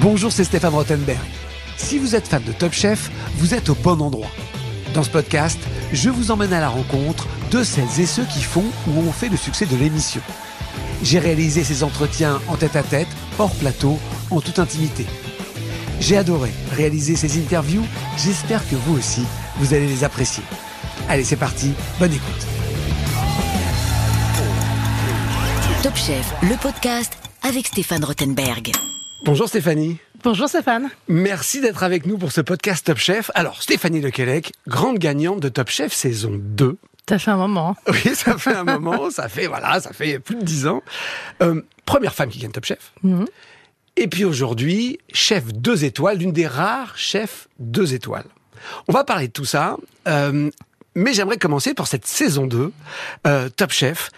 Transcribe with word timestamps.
Bonjour, 0.00 0.32
c'est 0.32 0.44
Stéphane 0.44 0.72
Rottenberg. 0.72 1.20
Si 1.76 1.98
vous 1.98 2.14
êtes 2.14 2.26
fan 2.26 2.42
de 2.42 2.52
Top 2.52 2.72
Chef, 2.72 3.10
vous 3.34 3.52
êtes 3.52 3.68
au 3.68 3.74
bon 3.74 4.00
endroit. 4.00 4.30
Dans 4.94 5.02
ce 5.02 5.10
podcast, 5.10 5.58
je 5.92 6.08
vous 6.08 6.30
emmène 6.30 6.54
à 6.54 6.60
la 6.60 6.70
rencontre 6.70 7.28
de 7.50 7.62
celles 7.62 8.00
et 8.00 8.06
ceux 8.06 8.24
qui 8.24 8.40
font 8.40 8.64
ou 8.86 8.98
ont 9.00 9.12
fait 9.12 9.28
le 9.28 9.36
succès 9.36 9.66
de 9.66 9.76
l'émission. 9.76 10.22
J'ai 11.02 11.18
réalisé 11.18 11.64
ces 11.64 11.84
entretiens 11.84 12.40
en 12.48 12.56
tête-à-tête, 12.56 13.08
hors 13.38 13.54
plateau, 13.56 13.98
en 14.30 14.40
toute 14.40 14.58
intimité. 14.58 15.04
J'ai 16.00 16.16
adoré 16.16 16.50
réaliser 16.72 17.14
ces 17.14 17.38
interviews, 17.38 17.84
j'espère 18.16 18.66
que 18.70 18.76
vous 18.76 18.96
aussi, 18.96 19.26
vous 19.58 19.74
allez 19.74 19.86
les 19.86 20.02
apprécier. 20.02 20.42
Allez, 21.10 21.24
c'est 21.24 21.36
parti, 21.36 21.72
bonne 21.98 22.14
écoute. 22.14 22.46
Top 25.82 25.96
Chef, 25.96 26.32
le 26.42 26.56
podcast 26.56 27.12
avec 27.42 27.66
Stéphane 27.66 28.04
Rothenberg. 28.04 28.72
Bonjour 29.22 29.48
Stéphanie. 29.48 29.98
Bonjour 30.24 30.48
Stéphane. 30.48 30.88
Merci 31.08 31.60
d'être 31.60 31.82
avec 31.82 32.06
nous 32.06 32.16
pour 32.16 32.32
ce 32.32 32.40
podcast 32.40 32.86
Top 32.86 32.98
Chef. 32.98 33.30
Alors, 33.34 33.62
Stéphanie 33.62 34.00
Lequelec, 34.00 34.52
grande 34.66 34.98
gagnante 34.98 35.40
de 35.40 35.48
Top 35.48 35.68
Chef 35.68 35.92
saison 35.92 36.32
2. 36.34 36.78
Ça 37.08 37.18
fait 37.18 37.30
un 37.30 37.36
moment. 37.36 37.76
Oui, 37.88 38.14
ça 38.14 38.38
fait 38.38 38.54
un 38.54 38.64
moment, 38.64 39.10
ça 39.10 39.28
fait, 39.28 39.46
voilà, 39.46 39.80
ça 39.80 39.92
fait 39.92 40.18
plus 40.18 40.36
de 40.36 40.42
10 40.42 40.66
ans. 40.68 40.82
Euh, 41.42 41.60
première 41.84 42.14
femme 42.14 42.30
qui 42.30 42.38
gagne 42.38 42.50
Top 42.50 42.64
Chef. 42.64 42.92
Mhm. 43.02 43.26
Et 43.96 44.08
puis 44.08 44.24
aujourd'hui, 44.24 44.98
chef 45.12 45.52
deux 45.52 45.84
étoiles, 45.84 46.18
l'une 46.18 46.32
des 46.32 46.46
rares 46.46 46.96
chefs 46.96 47.48
deux 47.58 47.92
étoiles. 47.92 48.26
On 48.88 48.92
va 48.92 49.04
parler 49.04 49.28
de 49.28 49.32
tout 49.32 49.44
ça, 49.44 49.76
euh, 50.08 50.50
mais 50.94 51.12
j'aimerais 51.12 51.36
commencer 51.36 51.74
pour 51.74 51.88
cette 51.88 52.06
saison 52.06 52.46
2, 52.46 52.72
euh, 53.26 53.48
Top 53.50 53.72
Chef. 53.72 54.10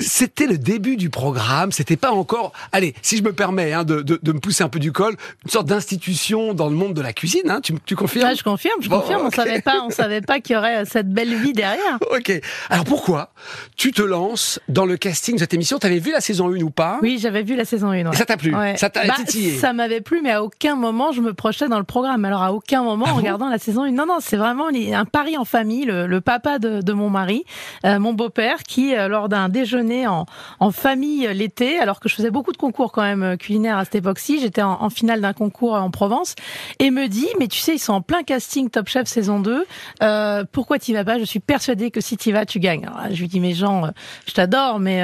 C'était 0.00 0.46
le 0.46 0.58
début 0.58 0.96
du 0.96 1.08
programme, 1.08 1.70
c'était 1.70 1.96
pas 1.96 2.10
encore, 2.10 2.52
allez, 2.72 2.94
si 3.00 3.16
je 3.16 3.22
me 3.22 3.32
permets 3.32 3.72
hein, 3.72 3.84
de, 3.84 4.02
de, 4.02 4.18
de 4.20 4.32
me 4.32 4.40
pousser 4.40 4.64
un 4.64 4.68
peu 4.68 4.80
du 4.80 4.90
col, 4.90 5.14
une 5.44 5.50
sorte 5.52 5.66
d'institution 5.66 6.52
dans 6.52 6.68
le 6.68 6.74
monde 6.74 6.94
de 6.94 7.00
la 7.00 7.12
cuisine, 7.12 7.48
hein, 7.48 7.60
tu, 7.62 7.74
tu 7.86 7.94
confirmes? 7.94 8.28
Ouais, 8.28 8.34
je 8.34 8.42
confirme, 8.42 8.82
je 8.82 8.88
Bon, 8.88 8.98
confirme. 9.00 9.22
On 9.26 9.30
savait 9.30 9.60
pas, 9.60 9.82
on 9.86 9.90
savait 9.90 10.20
pas 10.20 10.40
qu'il 10.40 10.54
y 10.54 10.58
aurait 10.58 10.84
cette 10.84 11.10
belle 11.12 11.34
vie 11.36 11.52
derrière. 11.52 11.98
Ok. 12.14 12.32
Alors 12.70 12.84
pourquoi 12.84 13.32
tu 13.76 13.90
te 13.92 14.02
lances 14.02 14.60
dans 14.68 14.84
le 14.86 14.96
casting 14.96 15.34
de 15.34 15.40
cette 15.40 15.54
émission? 15.54 15.78
T'avais 15.78 15.98
vu 15.98 16.12
la 16.12 16.20
saison 16.20 16.48
1 16.52 16.60
ou 16.62 16.70
pas? 16.70 16.98
Oui, 17.02 17.18
j'avais 17.20 17.42
vu 17.42 17.56
la 17.56 17.64
saison 17.64 17.88
1. 17.90 18.12
Et 18.12 18.16
ça 18.16 18.24
t'a 18.24 18.36
plu? 18.36 18.54
Ça 18.76 18.90
t'a 18.90 19.06
bah, 19.06 19.14
titillé? 19.16 19.56
Ça 19.56 19.72
m'avait 19.72 20.00
plu, 20.00 20.20
mais 20.22 20.30
à 20.30 20.42
aucun 20.44 20.76
moment 20.76 21.12
je 21.12 21.20
me 21.20 21.34
projetais 21.34 21.68
dans 21.68 21.78
le 21.78 21.84
programme. 21.84 22.24
Alors 22.24 22.42
à 22.42 22.52
aucun 22.52 22.82
moment, 22.82 23.06
Ah 23.08 23.12
en 23.12 23.16
regardant 23.16 23.48
la 23.48 23.58
saison 23.58 23.82
1, 23.82 23.90
non, 23.92 24.06
non, 24.06 24.18
c'est 24.20 24.36
vraiment 24.36 24.68
un 24.68 25.04
pari 25.04 25.36
en 25.36 25.44
famille. 25.44 25.84
Le, 25.84 26.06
le 26.06 26.20
papa 26.20 26.58
de, 26.58 26.80
de 26.82 26.92
mon 26.92 27.10
mari, 27.10 27.44
euh, 27.84 27.98
mon 27.98 28.12
beau-père, 28.12 28.62
qui 28.62 28.94
euh, 28.94 29.08
lors 29.08 29.28
d'un 29.28 29.48
déjeuner 29.48 29.83
en, 30.06 30.70
famille 30.70 31.28
l'été, 31.32 31.78
alors 31.78 32.00
que 32.00 32.08
je 32.08 32.14
faisais 32.14 32.30
beaucoup 32.30 32.52
de 32.52 32.56
concours 32.56 32.90
quand 32.90 33.02
même 33.02 33.22
euh, 33.22 33.36
culinaires 33.36 33.78
à 33.78 33.84
cette 33.84 33.96
époque-ci, 33.96 34.40
j'étais 34.40 34.62
en, 34.62 34.90
finale 34.90 35.20
d'un 35.20 35.32
concours 35.32 35.76
euh, 35.76 35.80
en 35.80 35.90
Provence, 35.90 36.34
et 36.78 36.90
me 36.90 37.06
dit, 37.06 37.28
mais 37.38 37.48
tu 37.48 37.58
sais, 37.58 37.74
ils 37.74 37.78
sont 37.78 37.92
en 37.92 38.00
plein 38.00 38.22
casting 38.22 38.70
Top 38.70 38.88
Chef 38.88 39.06
saison 39.06 39.40
2. 39.40 39.64
Euh, 40.02 40.44
pourquoi 40.50 40.78
t'y 40.78 40.92
vas 40.92 41.04
pas? 41.04 41.18
Je 41.18 41.24
suis 41.24 41.40
persuadée 41.40 41.90
que 41.90 42.00
si 42.00 42.16
t'y 42.16 42.32
vas, 42.32 42.46
tu 42.46 42.58
gagnes. 42.60 42.88
Je 43.10 43.20
lui 43.20 43.28
dis, 43.28 43.40
mais 43.40 43.52
Jean, 43.52 43.86
euh, 43.86 43.90
je 44.26 44.32
t'adore, 44.32 44.78
mais 44.78 45.02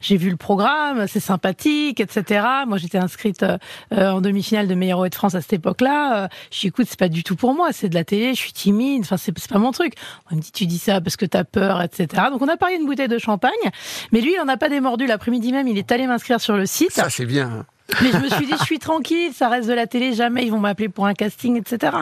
j'ai 0.00 0.16
vu 0.16 0.30
le 0.30 0.36
programme, 0.36 1.06
c'est 1.06 1.20
sympathique, 1.20 2.00
etc. 2.00 2.44
Moi, 2.66 2.78
j'étais 2.78 2.98
inscrite 2.98 3.44
en 3.90 4.20
demi-finale 4.20 4.68
de 4.68 4.74
meilleur 4.74 5.08
de 5.08 5.14
France 5.14 5.34
à 5.34 5.40
cette 5.40 5.54
époque-là. 5.54 6.28
Je 6.50 6.60
dis, 6.60 6.66
écoute, 6.68 6.86
c'est 6.88 6.98
pas 6.98 7.08
du 7.08 7.22
tout 7.22 7.36
pour 7.36 7.54
moi, 7.54 7.72
c'est 7.72 7.88
de 7.88 7.94
la 7.94 8.04
télé, 8.04 8.34
je 8.34 8.38
suis 8.38 8.52
timide, 8.52 9.02
enfin, 9.02 9.16
c'est 9.16 9.32
pas 9.48 9.58
mon 9.58 9.72
truc. 9.72 9.94
On 10.30 10.36
me 10.36 10.40
dit, 10.40 10.52
tu 10.52 10.66
dis 10.66 10.78
ça 10.78 11.00
parce 11.00 11.16
que 11.16 11.26
t'as 11.26 11.44
peur, 11.44 11.82
etc. 11.82 12.24
Donc, 12.30 12.42
on 12.42 12.48
a 12.48 12.56
parié 12.56 12.76
une 12.76 12.86
bouteille 12.86 13.08
de 13.08 13.18
champagne, 13.18 13.52
mais 14.12 14.17
lui, 14.20 14.34
il 14.34 14.40
en 14.40 14.48
a 14.48 14.56
pas 14.56 14.68
démordu. 14.68 15.06
L'après-midi 15.06 15.52
même, 15.52 15.68
il 15.68 15.78
est 15.78 15.90
allé 15.92 16.06
m'inscrire 16.06 16.40
sur 16.40 16.56
le 16.56 16.66
site. 16.66 16.92
Ça 16.92 17.10
c'est 17.10 17.26
bien. 17.26 17.66
Mais 18.02 18.12
je 18.12 18.18
me 18.18 18.28
suis 18.28 18.46
dit, 18.46 18.52
je 18.58 18.64
suis 18.64 18.78
tranquille, 18.78 19.32
ça 19.34 19.48
reste 19.48 19.66
de 19.66 19.72
la 19.72 19.86
télé, 19.86 20.12
jamais 20.12 20.44
ils 20.44 20.50
vont 20.50 20.58
m'appeler 20.58 20.90
pour 20.90 21.06
un 21.06 21.14
casting, 21.14 21.56
etc. 21.56 21.96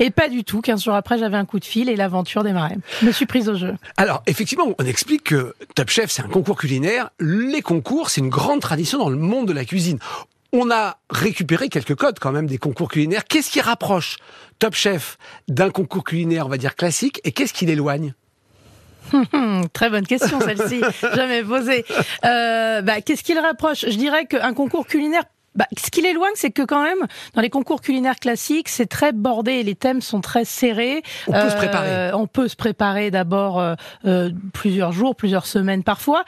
Et 0.00 0.10
pas 0.10 0.28
du 0.28 0.42
tout. 0.42 0.60
15 0.60 0.82
jours 0.82 0.94
après, 0.94 1.16
j'avais 1.16 1.36
un 1.36 1.44
coup 1.44 1.60
de 1.60 1.64
fil 1.64 1.88
et 1.88 1.96
l'aventure 1.96 2.42
démarrait. 2.42 2.78
Je 3.00 3.06
me 3.06 3.12
suis 3.12 3.26
prise 3.26 3.48
au 3.48 3.54
jeu. 3.54 3.74
Alors, 3.96 4.22
effectivement, 4.26 4.66
on 4.78 4.84
explique 4.84 5.24
que 5.24 5.54
Top 5.76 5.90
Chef, 5.90 6.10
c'est 6.10 6.22
un 6.22 6.28
concours 6.28 6.56
culinaire. 6.58 7.10
Les 7.20 7.62
concours, 7.62 8.10
c'est 8.10 8.20
une 8.20 8.30
grande 8.30 8.60
tradition 8.60 8.98
dans 8.98 9.10
le 9.10 9.16
monde 9.16 9.46
de 9.46 9.52
la 9.52 9.64
cuisine. 9.64 9.98
On 10.52 10.70
a 10.70 10.98
récupéré 11.10 11.68
quelques 11.68 11.94
codes 11.94 12.18
quand 12.18 12.32
même 12.32 12.46
des 12.46 12.58
concours 12.58 12.88
culinaires. 12.88 13.24
Qu'est-ce 13.24 13.50
qui 13.50 13.60
rapproche 13.60 14.16
Top 14.58 14.74
Chef 14.74 15.18
d'un 15.46 15.70
concours 15.70 16.02
culinaire, 16.04 16.46
on 16.46 16.48
va 16.48 16.56
dire 16.56 16.74
classique, 16.74 17.20
et 17.22 17.32
qu'est-ce 17.32 17.52
qui 17.52 17.64
l'éloigne? 17.64 18.14
très 19.72 19.90
bonne 19.90 20.06
question 20.06 20.40
celle-ci, 20.40 20.80
jamais 21.14 21.42
posée. 21.42 21.84
Euh, 22.24 22.82
bah, 22.82 23.00
Qu'est-ce 23.00 23.22
qui 23.22 23.34
le 23.34 23.40
rapproche? 23.40 23.84
Je 23.88 23.96
dirais 23.96 24.26
qu'un 24.26 24.54
concours 24.54 24.86
culinaire 24.86 25.24
bah, 25.54 25.66
ce 25.76 25.90
qui 25.90 26.02
l'éloigne, 26.02 26.30
c'est 26.36 26.52
que 26.52 26.62
quand 26.62 26.84
même, 26.84 27.08
dans 27.34 27.40
les 27.40 27.50
concours 27.50 27.80
culinaires 27.80 28.20
classiques, 28.20 28.68
c'est 28.68 28.86
très 28.86 29.10
bordé, 29.10 29.64
les 29.64 29.74
thèmes 29.74 30.00
sont 30.00 30.20
très 30.20 30.44
serrés. 30.44 31.02
On 31.26 31.32
peut 31.32 31.38
se 31.50 31.54
Euh, 31.54 31.56
préparer. 31.56 32.12
On 32.14 32.26
peut 32.28 32.46
se 32.46 32.54
préparer 32.54 33.10
d'abord 33.10 33.58
euh, 33.58 33.74
euh, 34.04 34.30
plusieurs 34.52 34.92
jours, 34.92 35.16
plusieurs 35.16 35.46
semaines 35.46 35.82
parfois. 35.82 36.22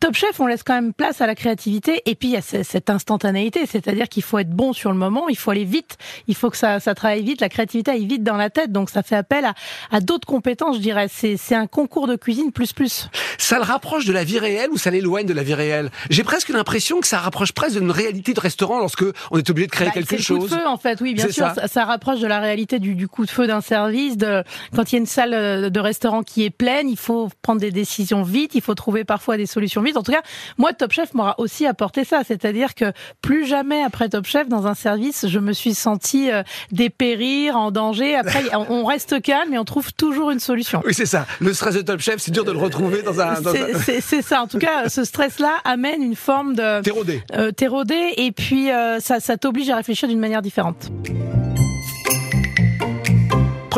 Top 0.00 0.14
Chef, 0.14 0.38
on 0.40 0.46
laisse 0.46 0.62
quand 0.62 0.74
même 0.74 0.92
place 0.92 1.20
à 1.20 1.26
la 1.26 1.34
créativité 1.34 2.02
et 2.06 2.14
puis 2.14 2.28
il 2.28 2.32
y 2.32 2.36
a 2.36 2.42
ce- 2.42 2.62
cette 2.62 2.90
instantanéité, 2.90 3.66
c'est-à-dire 3.66 4.08
qu'il 4.08 4.22
faut 4.22 4.38
être 4.38 4.50
bon 4.50 4.72
sur 4.72 4.90
le 4.90 4.96
moment, 4.98 5.28
il 5.28 5.36
faut 5.36 5.50
aller 5.50 5.64
vite, 5.64 5.96
il 6.28 6.34
faut 6.34 6.50
que 6.50 6.56
ça, 6.56 6.80
ça 6.80 6.94
travaille 6.94 7.22
vite, 7.22 7.40
la 7.40 7.48
créativité 7.48 7.90
aille 7.92 8.06
vite 8.06 8.22
dans 8.22 8.36
la 8.36 8.50
tête, 8.50 8.72
donc 8.72 8.90
ça 8.90 9.02
fait 9.02 9.16
appel 9.16 9.44
à, 9.44 9.54
à 9.90 10.00
d'autres 10.00 10.26
compétences, 10.26 10.76
je 10.76 10.80
dirais. 10.82 11.08
C'est 11.10 11.54
un 11.54 11.66
concours 11.66 12.06
de 12.06 12.16
cuisine 12.16 12.52
plus 12.52 12.72
plus. 12.72 13.08
Ça 13.38 13.56
le 13.56 13.62
rapproche 13.64 14.04
de 14.04 14.12
la 14.12 14.24
vie 14.24 14.38
réelle 14.38 14.70
ou 14.70 14.76
ça 14.78 14.90
l'éloigne 14.90 15.26
de 15.26 15.32
la 15.32 15.42
vie 15.42 15.54
réelle? 15.54 15.90
J'ai 16.10 16.24
presque 16.24 16.50
l'impression 16.50 17.00
que 17.00 17.06
ça 17.06 17.18
rapproche 17.18 17.52
presque 17.52 17.78
d'une 17.78 17.90
réalité 17.90 18.34
de 18.34 18.40
restaurant 18.40 18.78
lorsque 18.78 19.04
on 19.30 19.38
est 19.38 19.48
obligé 19.50 19.66
de 19.66 19.72
créer 19.72 19.86
Bah, 19.88 19.92
quelque 19.94 20.08
c'est 20.10 20.16
le 20.16 20.22
coup 20.40 20.42
chose. 20.46 20.50
de 20.50 20.56
feu, 20.56 20.66
en 20.66 20.76
fait, 20.76 21.00
oui, 21.00 21.14
bien 21.14 21.24
sûr. 21.24 21.46
ça. 21.46 21.54
Ça. 21.54 21.68
ça 21.68 21.84
rapproche 21.84 22.20
de 22.20 22.26
la 22.26 22.38
réalité 22.40 22.78
du, 22.78 22.94
du 22.94 23.08
coup 23.08 23.24
de 23.24 23.30
feu 23.30 23.46
d'un 23.46 23.60
service. 23.60 24.16
De, 24.16 24.44
quand 24.74 24.92
il 24.92 24.96
y 24.96 24.98
a 24.98 25.00
une 25.00 25.06
salle 25.06 25.34
euh, 25.34 25.70
de 25.70 25.80
restaurant 25.80 26.22
qui 26.22 26.44
est 26.44 26.50
pleine, 26.50 26.88
il 26.88 26.98
faut 26.98 27.28
prendre 27.42 27.60
des 27.60 27.70
décisions 27.70 28.22
vite, 28.22 28.54
il 28.54 28.60
faut 28.62 28.74
trouver 28.74 29.04
parfois 29.04 29.36
des 29.36 29.46
solutions 29.46 29.69
vite. 29.82 29.96
En 29.96 30.02
tout 30.02 30.12
cas, 30.12 30.22
moi, 30.58 30.72
Top 30.72 30.92
Chef 30.92 31.14
m'aura 31.14 31.34
aussi 31.38 31.66
apporté 31.66 32.04
ça. 32.04 32.22
C'est-à-dire 32.26 32.74
que 32.74 32.92
plus 33.22 33.46
jamais 33.46 33.82
après 33.82 34.08
Top 34.08 34.26
Chef, 34.26 34.48
dans 34.48 34.66
un 34.66 34.74
service, 34.74 35.26
je 35.28 35.38
me 35.38 35.52
suis 35.52 35.74
sentie 35.74 36.30
euh, 36.30 36.42
dépérir, 36.72 37.56
en 37.56 37.70
danger. 37.70 38.16
Après, 38.16 38.44
on 38.54 38.84
reste 38.84 39.22
calme 39.22 39.54
et 39.54 39.58
on 39.58 39.64
trouve 39.64 39.92
toujours 39.92 40.30
une 40.30 40.40
solution. 40.40 40.82
Oui, 40.84 40.94
c'est 40.94 41.06
ça. 41.06 41.26
Le 41.40 41.52
stress 41.54 41.74
de 41.74 41.82
Top 41.82 42.00
Chef, 42.00 42.16
c'est 42.18 42.30
dur 42.32 42.44
de 42.44 42.52
le 42.52 42.58
retrouver 42.58 43.02
dans 43.02 43.20
un... 43.20 43.36
C'est- 43.36 44.16
un... 44.18 44.22
Ça. 44.22 44.42
En 44.42 44.46
tout 44.46 44.58
cas, 44.58 44.88
ce 44.88 45.04
stress-là 45.04 45.58
amène 45.64 46.02
une 46.02 46.16
forme 46.16 46.54
de 46.54 46.90
rodé. 46.90 47.22
euh, 47.36 47.52
rodé 47.68 48.14
et 48.16 48.32
puis 48.32 48.70
euh, 48.70 48.98
ça, 49.00 49.20
ça 49.20 49.36
t'oblige 49.36 49.70
à 49.70 49.76
réfléchir 49.76 50.08
d'une 50.08 50.18
manière 50.18 50.42
différente. 50.42 50.90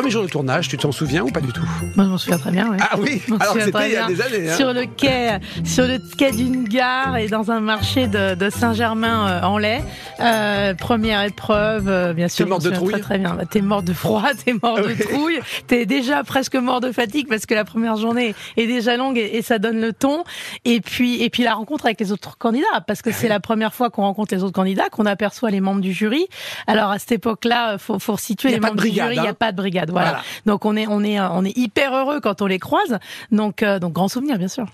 Premier 0.03 0.11
jour 0.11 0.25
de 0.25 0.31
tournage, 0.31 0.69
tu 0.69 0.77
t'en 0.77 0.91
souviens 0.91 1.23
ou 1.23 1.31
pas 1.31 1.41
du 1.41 1.53
tout 1.53 1.63
Moi, 1.95 2.05
je 2.05 2.11
m'en 2.11 2.19
souviens 2.19 2.37
très 2.37 2.51
bien. 2.51 2.69
Oui. 2.73 2.77
Ah 2.81 2.97
oui 2.99 3.23
Alors 3.39 3.55
c'était 3.57 3.87
il 3.87 3.93
y 3.93 3.97
a 3.97 4.07
des 4.09 4.21
années. 4.21 4.51
Hein. 4.51 4.57
Sur 4.57 4.73
le 4.73 4.87
quai, 4.87 5.39
sur 5.65 5.87
le 5.87 5.99
quai 6.19 6.33
d'une 6.33 6.65
gare 6.65 7.19
et 7.19 7.29
dans 7.29 7.53
un 7.53 7.61
marché 7.61 8.09
de, 8.09 8.35
de 8.35 8.51
Saint-Germain-en-Laye. 8.51 9.85
Euh, 10.19 10.75
première 10.75 11.23
épreuve, 11.23 11.89
euh, 11.89 12.15
bien 12.15 12.27
sûr. 12.27 12.45
T'es 12.45 12.49
morte 12.49 12.65
de 12.65 12.71
trouille 12.71 12.91
Très, 12.95 13.01
très 13.01 13.19
bien. 13.21 13.35
Bah, 13.35 13.45
T'es 13.49 13.61
mort 13.61 13.85
de 13.85 13.93
froid, 13.93 14.25
t'es 14.45 14.55
mort 14.61 14.81
Oui. 14.85 14.97
de 14.97 15.05
trouille, 15.05 15.39
t'es 15.69 15.87
déjà 15.87 16.25
presque 16.25 16.57
mort 16.57 16.81
de 16.81 16.91
fatigue 16.91 17.29
parce 17.29 17.47
que 17.47 17.55
la 17.55 17.65
première 17.65 17.97
journée 17.97 18.35
est 18.57 18.67
déjà 18.67 18.97
longue 18.97 19.19
et, 19.19 19.37
et 19.37 19.43
ça 19.43 19.61
donne 19.61 19.81
le 19.81 19.93
ton. 19.93 20.25
Et 20.65 20.81
puis, 20.81 21.23
et 21.23 21.31
puis 21.31 21.45
la 21.45 21.55
rencontre 21.55 21.87
avec 21.87 22.01
les 22.01 22.11
autres 22.11 22.39
candidats 22.39 22.81
parce 22.89 23.03
que 23.03 23.13
c'est 23.13 23.29
la 23.29 23.39
première 23.39 23.73
fois 23.73 23.89
qu'on 23.89 24.03
rencontre 24.03 24.35
les 24.35 24.43
autres 24.43 24.55
candidats, 24.55 24.89
qu'on 24.91 25.07
aperçoit 25.07 25.51
les 25.53 25.61
membres 25.61 25.81
du 25.81 25.93
jury. 25.93 26.27
Alors 26.67 26.91
à 26.91 26.99
cette 26.99 27.13
époque-là, 27.13 27.79
faut, 27.79 28.01
faut 28.01 28.17
situer 28.17 28.49
les 28.49 28.59
membres 28.59 28.75
brigade, 28.75 29.11
du 29.11 29.15
jury. 29.15 29.17
Il 29.17 29.23
n'y 29.23 29.29
hein. 29.29 29.31
a 29.31 29.35
pas 29.35 29.53
de 29.53 29.57
brigade. 29.57 29.92
Voilà. 29.93 30.09
Voilà. 30.09 30.23
Donc 30.47 30.65
on 30.65 30.77
est, 30.77 30.87
on 30.89 31.03
est, 31.05 31.21
on 31.21 31.45
est 31.45 31.57
hyper 31.57 31.95
heureux 31.95 32.21
quand 32.21 32.43
on 32.43 32.47
les 32.47 32.59
croise. 32.59 32.99
Donc, 33.31 33.63
euh, 33.63 33.79
donc 33.79 33.93
grand 33.93 34.09
souvenir, 34.09 34.39
bien 34.39 34.49
sûr. 34.49 34.67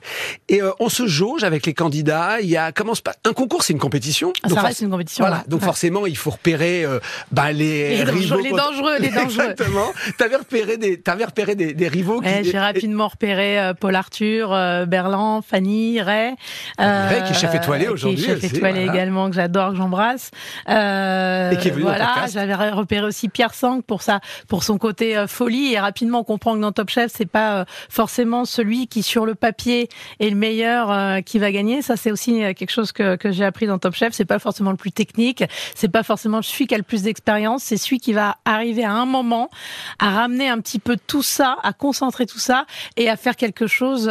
Et 0.49 0.63
euh, 0.63 0.71
on 0.81 0.89
se 0.89 1.07
jauge 1.07 1.45
avec 1.45 1.67
les 1.67 1.75
candidats. 1.75 2.41
Il 2.41 2.49
y 2.49 2.57
a 2.57 2.73
comment 2.73 2.95
se 2.95 3.03
passe? 3.03 3.17
Un 3.27 3.33
concours, 3.33 3.63
c'est 3.63 3.73
une 3.73 3.79
compétition. 3.79 4.33
Ah, 4.43 4.49
Donc 4.49 4.59
ça 4.59 4.65
reste 4.67 4.81
une 4.81 4.91
compétition. 4.91 5.25
Voilà. 5.25 5.39
ouais. 5.39 5.43
Donc 5.49 5.61
Ouais. 5.61 5.67
forcément, 5.67 6.07
il 6.07 6.17
faut 6.17 6.31
repérer 6.31 6.85
euh, 6.85 7.01
bah, 7.33 7.53
les, 7.53 7.97
Les 7.99 8.05
rivaux. 8.05 8.39
les 8.41 8.51
dangereux, 8.51 8.97
les 9.01 9.09
dangereux. 9.11 9.25
Exactement. 9.51 9.87
T'avais 10.17 10.37
repéré 10.37 10.77
des, 10.77 11.01
t'avais 11.01 11.25
repéré 11.25 11.55
des, 11.55 11.75
des 11.75 11.89
rivaux 11.89 12.21
Ouais, 12.21 12.43
qui. 12.43 12.51
j'ai 12.51 12.59
rapidement 12.59 13.09
repéré 13.09 13.59
euh, 13.61 13.75
Paul 13.75 13.95
Arthur, 13.97 14.53
euh, 14.53 14.87
Berland, 14.87 15.43
Fanny, 15.45 16.01
Ray. 16.01 16.35
euh, 16.81 17.09
Ray, 17.09 17.25
qui 17.25 17.33
est 17.33 17.35
chef 17.35 17.55
étoilé 17.55 17.85
qui 17.85 17.91
est 17.91 17.93
aujourd'hui 17.93 18.25
chef 18.25 18.39
aussi, 18.39 18.47
étoilé 18.57 18.85
voilà. 18.85 18.93
également, 18.93 19.29
que 19.31 19.35
j'adore, 19.37 19.71
que 19.71 19.77
j'embrasse. 19.77 20.31
Euh, 20.69 21.51
Et 21.51 21.57
qui 21.57 21.69
est 21.69 21.71
venu 21.73 21.83
Voilà, 21.83 22.27
j'avais 22.33 22.55
repéré 22.71 23.05
aussi 23.07 23.29
Pierre 23.29 23.55
Sang 23.55 23.81
pour 23.81 24.03
sa, 24.03 24.21
pour 24.49 24.63
son 24.63 24.79
côté 24.79 25.08
euh, 25.17 25.27
folie 25.27 25.73
et 25.73 25.79
rapidement 25.79 26.21
on 26.21 26.25
comprend 26.25 26.55
que 26.55 26.61
dans 26.61 26.73
Top 26.73 26.91
Chef 26.91 27.13
c'est 27.15 27.27
pas 27.27 27.61
euh, 27.61 27.65
forcément 27.89 28.45
celui 28.45 28.89
qui 28.89 29.03
sur 29.03 29.27
le 29.27 29.35
papier 29.35 29.89
est 30.21 30.31
le 30.31 30.37
meilleur 30.37 30.91
euh, 30.91 31.21
qui 31.21 31.39
va 31.39 31.53
gagner. 31.53 31.83
Ça 31.83 31.97
c'est 31.97 32.11
aussi 32.11 32.39
quelque 32.55 32.71
chose 32.71 32.93
que, 32.93 33.19
j'ai 33.25 33.45
appris 33.45 33.67
dans 33.67 33.79
Top 33.79 33.95
Chef. 33.95 34.13
C'est 34.13 34.25
pas 34.25 34.39
forcément 34.39 34.71
le 34.71 34.77
plus 34.77 34.93
technique, 34.93 35.45
c'est 35.75 35.89
pas 35.89 36.03
forcément 36.03 36.43
celui 36.43 36.67
qui 36.67 36.75
a 36.75 36.79
le 36.79 36.85
plus 36.85 37.03
d'expérience, 37.03 37.63
c'est 37.65 37.77
celui 37.77 38.01
qui 38.01 38.13
va 38.13 38.37
arriver 38.45 38.85
à 38.85 38.93
un 38.93 39.07
moment 39.07 39.51
à 39.99 40.11
ramener 40.11 40.49
un 40.49 40.61
petit 40.61 40.79
peu 40.79 40.97
tout 41.07 41.23
ça, 41.23 41.57
à 41.63 41.73
concentrer 41.73 42.27
tout 42.27 42.39
ça 42.39 42.67
et 42.97 43.09
à 43.09 43.17
faire 43.17 43.37
quelque 43.37 43.67
chose 43.67 44.11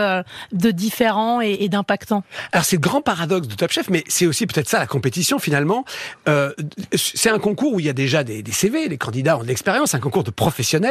de 0.51 0.71
différent 0.71 1.41
et, 1.41 1.67
d'impactant. 1.69 2.23
Alors 2.51 2.65
c'est 2.65 2.77
le 2.77 2.81
grand 2.81 3.01
paradoxe 3.01 3.47
de 3.47 3.55
Top 3.55 3.71
Chef, 3.71 3.89
mais 3.89 4.03
c'est 4.07 4.25
aussi 4.25 4.47
peut-être 4.47 4.69
ça 4.69 4.79
la 4.79 4.87
compétition 4.87 5.39
finalement. 5.39 5.85
C'est 6.93 7.29
un 7.29 7.39
concours 7.39 7.73
où 7.73 7.79
il 7.79 7.85
y 7.85 7.89
a 7.89 7.93
déjà 7.93 8.23
des, 8.23 8.43
des 8.43 8.51
CV, 8.51 8.87
les 8.87 8.97
candidats 8.97 9.37
ont 9.37 9.43
de 9.43 9.47
l'expérience, 9.47 9.95
un 9.95 9.99
concours 9.99 10.23
de 10.23 10.31
professionnels, 10.31 10.86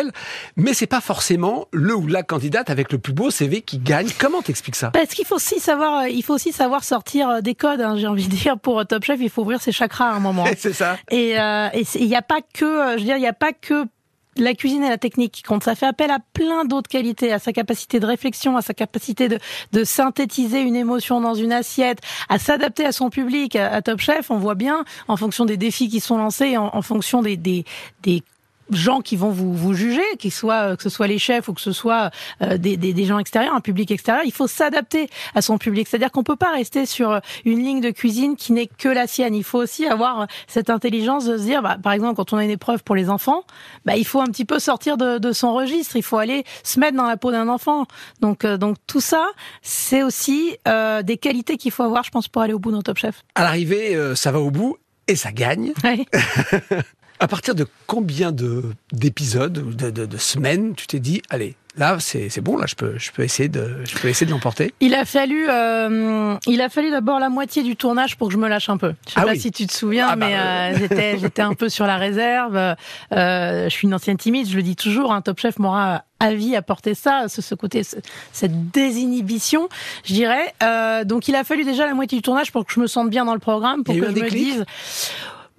mais 0.56 0.74
c'est 0.74 0.86
pas 0.86 1.00
forcément 1.00 1.68
le 1.72 1.94
ou 1.94 2.06
la 2.06 2.22
candidate 2.22 2.70
avec 2.70 2.92
le 2.92 2.98
plus 2.98 3.12
beau 3.12 3.30
CV 3.30 3.62
qui 3.62 3.78
gagne. 3.78 4.08
Comment 4.18 4.42
t'expliques 4.42 4.76
ça? 4.76 4.90
Parce 4.90 5.14
qu'il 5.14 5.26
faut 5.26 5.36
aussi 5.36 5.60
savoir, 5.60 6.00
euh, 6.00 6.08
il 6.08 6.22
faut 6.22 6.34
aussi 6.34 6.52
savoir 6.52 6.84
sortir 6.84 7.28
euh, 7.28 7.40
des 7.40 7.54
codes. 7.54 7.80
Hein, 7.80 7.96
J'ai 7.96 8.06
envie 8.06 8.28
de 8.28 8.34
dire 8.34 8.58
pour 8.58 8.84
Top 8.86 9.04
Chef, 9.04 9.18
il 9.20 9.30
faut 9.30 9.42
ouvrir 9.42 9.60
ses 9.60 9.72
chakras 9.72 10.10
à 10.10 10.14
un 10.14 10.20
moment. 10.20 10.44
c'est 10.58 10.72
ça. 10.72 10.96
Et 11.10 11.32
il 11.32 12.06
n'y 12.06 12.16
a 12.16 12.22
pas 12.22 12.40
que, 12.40 12.94
je 12.94 12.98
veux 12.98 13.04
dire, 13.04 13.16
il 13.16 13.20
n'y 13.20 13.26
a 13.26 13.32
pas 13.32 13.52
que 13.52 13.84
la 14.38 14.54
cuisine 14.54 14.82
et 14.82 14.88
la 14.88 14.98
technique 14.98 15.32
qui 15.32 15.42
compte. 15.42 15.64
Ça 15.64 15.74
fait 15.74 15.86
appel 15.86 16.10
à 16.10 16.18
plein 16.32 16.64
d'autres 16.64 16.88
qualités, 16.88 17.32
à 17.32 17.38
sa 17.38 17.52
capacité 17.52 18.00
de 18.00 18.06
réflexion, 18.06 18.56
à 18.56 18.62
sa 18.62 18.74
capacité 18.74 19.28
de, 19.28 19.38
de 19.72 19.84
synthétiser 19.84 20.60
une 20.60 20.76
émotion 20.76 21.20
dans 21.20 21.34
une 21.34 21.52
assiette, 21.52 21.98
à 22.28 22.38
s'adapter 22.38 22.84
à 22.84 22.92
son 22.92 23.10
public. 23.10 23.56
À, 23.56 23.82
Top 23.82 24.00
Chef, 24.00 24.30
on 24.30 24.38
voit 24.38 24.54
bien, 24.54 24.84
en 25.08 25.16
fonction 25.16 25.44
des 25.44 25.56
défis 25.56 25.88
qui 25.88 26.00
sont 26.00 26.18
lancés, 26.18 26.56
en, 26.56 26.70
en 26.74 26.82
fonction 26.82 27.22
des, 27.22 27.36
des, 27.36 27.64
des 28.02 28.22
gens 28.70 29.00
qui 29.00 29.16
vont 29.16 29.30
vous, 29.30 29.52
vous 29.52 29.74
juger, 29.74 30.02
soient, 30.30 30.76
que 30.76 30.82
ce 30.82 30.88
soit 30.88 31.06
les 31.06 31.18
chefs 31.18 31.48
ou 31.48 31.52
que 31.52 31.60
ce 31.60 31.72
soit 31.72 32.10
euh, 32.42 32.58
des, 32.58 32.76
des, 32.76 32.92
des, 32.92 33.04
gens 33.04 33.18
extérieurs, 33.18 33.54
un 33.54 33.60
public 33.60 33.90
extérieur, 33.90 34.24
il 34.24 34.32
faut 34.32 34.46
s'adapter 34.46 35.08
à 35.34 35.42
son 35.42 35.58
public. 35.58 35.86
C'est-à-dire 35.88 36.10
qu'on 36.10 36.22
peut 36.22 36.36
pas 36.36 36.52
rester 36.52 36.86
sur 36.86 37.20
une 37.44 37.62
ligne 37.62 37.80
de 37.80 37.90
cuisine 37.90 38.36
qui 38.36 38.52
n'est 38.52 38.66
que 38.66 38.88
la 38.88 39.06
sienne. 39.06 39.34
Il 39.34 39.44
faut 39.44 39.58
aussi 39.58 39.86
avoir 39.86 40.26
cette 40.46 40.70
intelligence 40.70 41.26
de 41.26 41.36
se 41.36 41.42
dire, 41.42 41.62
bah, 41.62 41.76
par 41.82 41.92
exemple, 41.92 42.16
quand 42.16 42.32
on 42.32 42.38
a 42.38 42.44
une 42.44 42.50
épreuve 42.50 42.82
pour 42.82 42.96
les 42.96 43.08
enfants, 43.08 43.44
bah, 43.84 43.96
il 43.96 44.06
faut 44.06 44.20
un 44.20 44.26
petit 44.26 44.44
peu 44.44 44.58
sortir 44.58 44.96
de, 44.96 45.18
de 45.18 45.32
son 45.32 45.54
registre. 45.54 45.96
Il 45.96 46.02
faut 46.02 46.18
aller 46.18 46.44
se 46.62 46.80
mettre 46.80 46.96
dans 46.96 47.06
la 47.06 47.16
peau 47.16 47.30
d'un 47.30 47.48
enfant. 47.48 47.86
Donc, 48.20 48.44
euh, 48.44 48.56
donc 48.56 48.76
tout 48.86 49.00
ça, 49.00 49.26
c'est 49.62 50.02
aussi 50.02 50.56
euh, 50.66 51.02
des 51.02 51.16
qualités 51.16 51.56
qu'il 51.56 51.70
faut 51.70 51.82
avoir, 51.82 52.04
je 52.04 52.10
pense, 52.10 52.28
pour 52.28 52.42
aller 52.42 52.52
au 52.52 52.58
bout 52.58 52.72
d'un 52.72 52.82
Top 52.82 52.98
Chef. 52.98 53.24
À 53.34 53.42
l'arrivée, 53.42 53.94
euh, 53.94 54.14
ça 54.14 54.32
va 54.32 54.40
au 54.40 54.50
bout 54.50 54.76
et 55.08 55.16
ça 55.16 55.32
gagne. 55.32 55.72
Ouais. 55.84 56.06
À 57.20 57.28
partir 57.28 57.54
de 57.54 57.66
combien 57.86 58.32
de 58.32 58.62
d'épisodes 58.92 59.58
ou 59.58 59.72
de, 59.72 59.90
de, 59.90 60.06
de, 60.06 60.16
semaines 60.16 60.74
tu 60.74 60.86
t'es 60.86 60.98
dit 61.00 61.22
allez 61.30 61.54
là 61.78 61.96
c'est 61.98 62.40
bon 62.40 62.56
là 62.56 62.64
je 62.66 62.74
peux 62.74 62.98
je 62.98 63.10
peux 63.10 63.22
essayer 63.22 63.48
de 63.48 63.76
je 63.88 63.96
peux 63.98 64.08
essayer 64.08 64.26
de 64.26 64.30
l'emporter? 64.32 64.74
Il 64.80 64.94
a 64.94 65.04
fallu 65.04 65.46
euh, 65.48 66.36
il 66.46 66.60
a 66.60 66.68
fallu 66.68 66.90
d'abord 66.90 67.18
la 67.18 67.28
moitié 67.28 67.62
du 67.62 67.74
tournage 67.76 68.16
pour 68.16 68.28
que 68.28 68.34
je 68.34 68.38
me 68.38 68.48
lâche 68.48 68.68
un 68.68 68.76
peu. 68.76 68.94
Je 69.06 69.12
sais 69.12 69.20
Ah 69.20 69.24
pas 69.24 69.32
oui. 69.32 69.40
si 69.40 69.50
tu 69.50 69.66
te 69.66 69.72
souviens 69.72 70.08
Ah 70.10 70.16
bah, 70.16 70.26
mais 70.26 70.36
euh, 70.36 70.78
j'étais 70.78 71.18
j'étais 71.20 71.42
un 71.42 71.54
peu 71.54 71.68
sur 71.68 71.86
la 71.86 71.96
réserve. 71.96 72.56
Euh, 72.56 72.74
je 73.12 73.68
suis 73.70 73.86
une 73.88 73.94
ancienne 73.94 74.16
timide, 74.18 74.48
je 74.48 74.56
le 74.56 74.62
dis 74.62 74.76
toujours. 74.76 75.12
Un 75.12 75.20
Top 75.22 75.38
Chef 75.40 75.58
m'aura 75.58 76.04
à 76.20 76.32
vie 76.34 76.56
apporté 76.56 76.94
ça, 76.94 77.26
ce, 77.28 77.42
ce 77.42 77.54
côté, 77.54 77.82
ce- 77.82 77.96
cette 78.32 78.70
désinhibition, 78.70 79.68
je 80.04 80.14
dirais. 80.14 80.54
Euh, 80.62 81.04
donc 81.04 81.28
il 81.28 81.34
a 81.34 81.44
fallu 81.44 81.64
déjà 81.64 81.86
la 81.86 81.92
moitié 81.94 82.16
du 82.18 82.22
tournage 82.22 82.52
pour 82.52 82.64
que 82.66 82.72
je 82.72 82.80
me 82.80 82.86
sente 82.86 83.10
bien 83.10 83.24
dans 83.26 83.34
le 83.34 83.40
programme, 83.40 83.84
pour 83.84 83.94
que 83.94 84.00
je 84.02 84.06
me 84.06 84.12
déclic? 84.12 84.54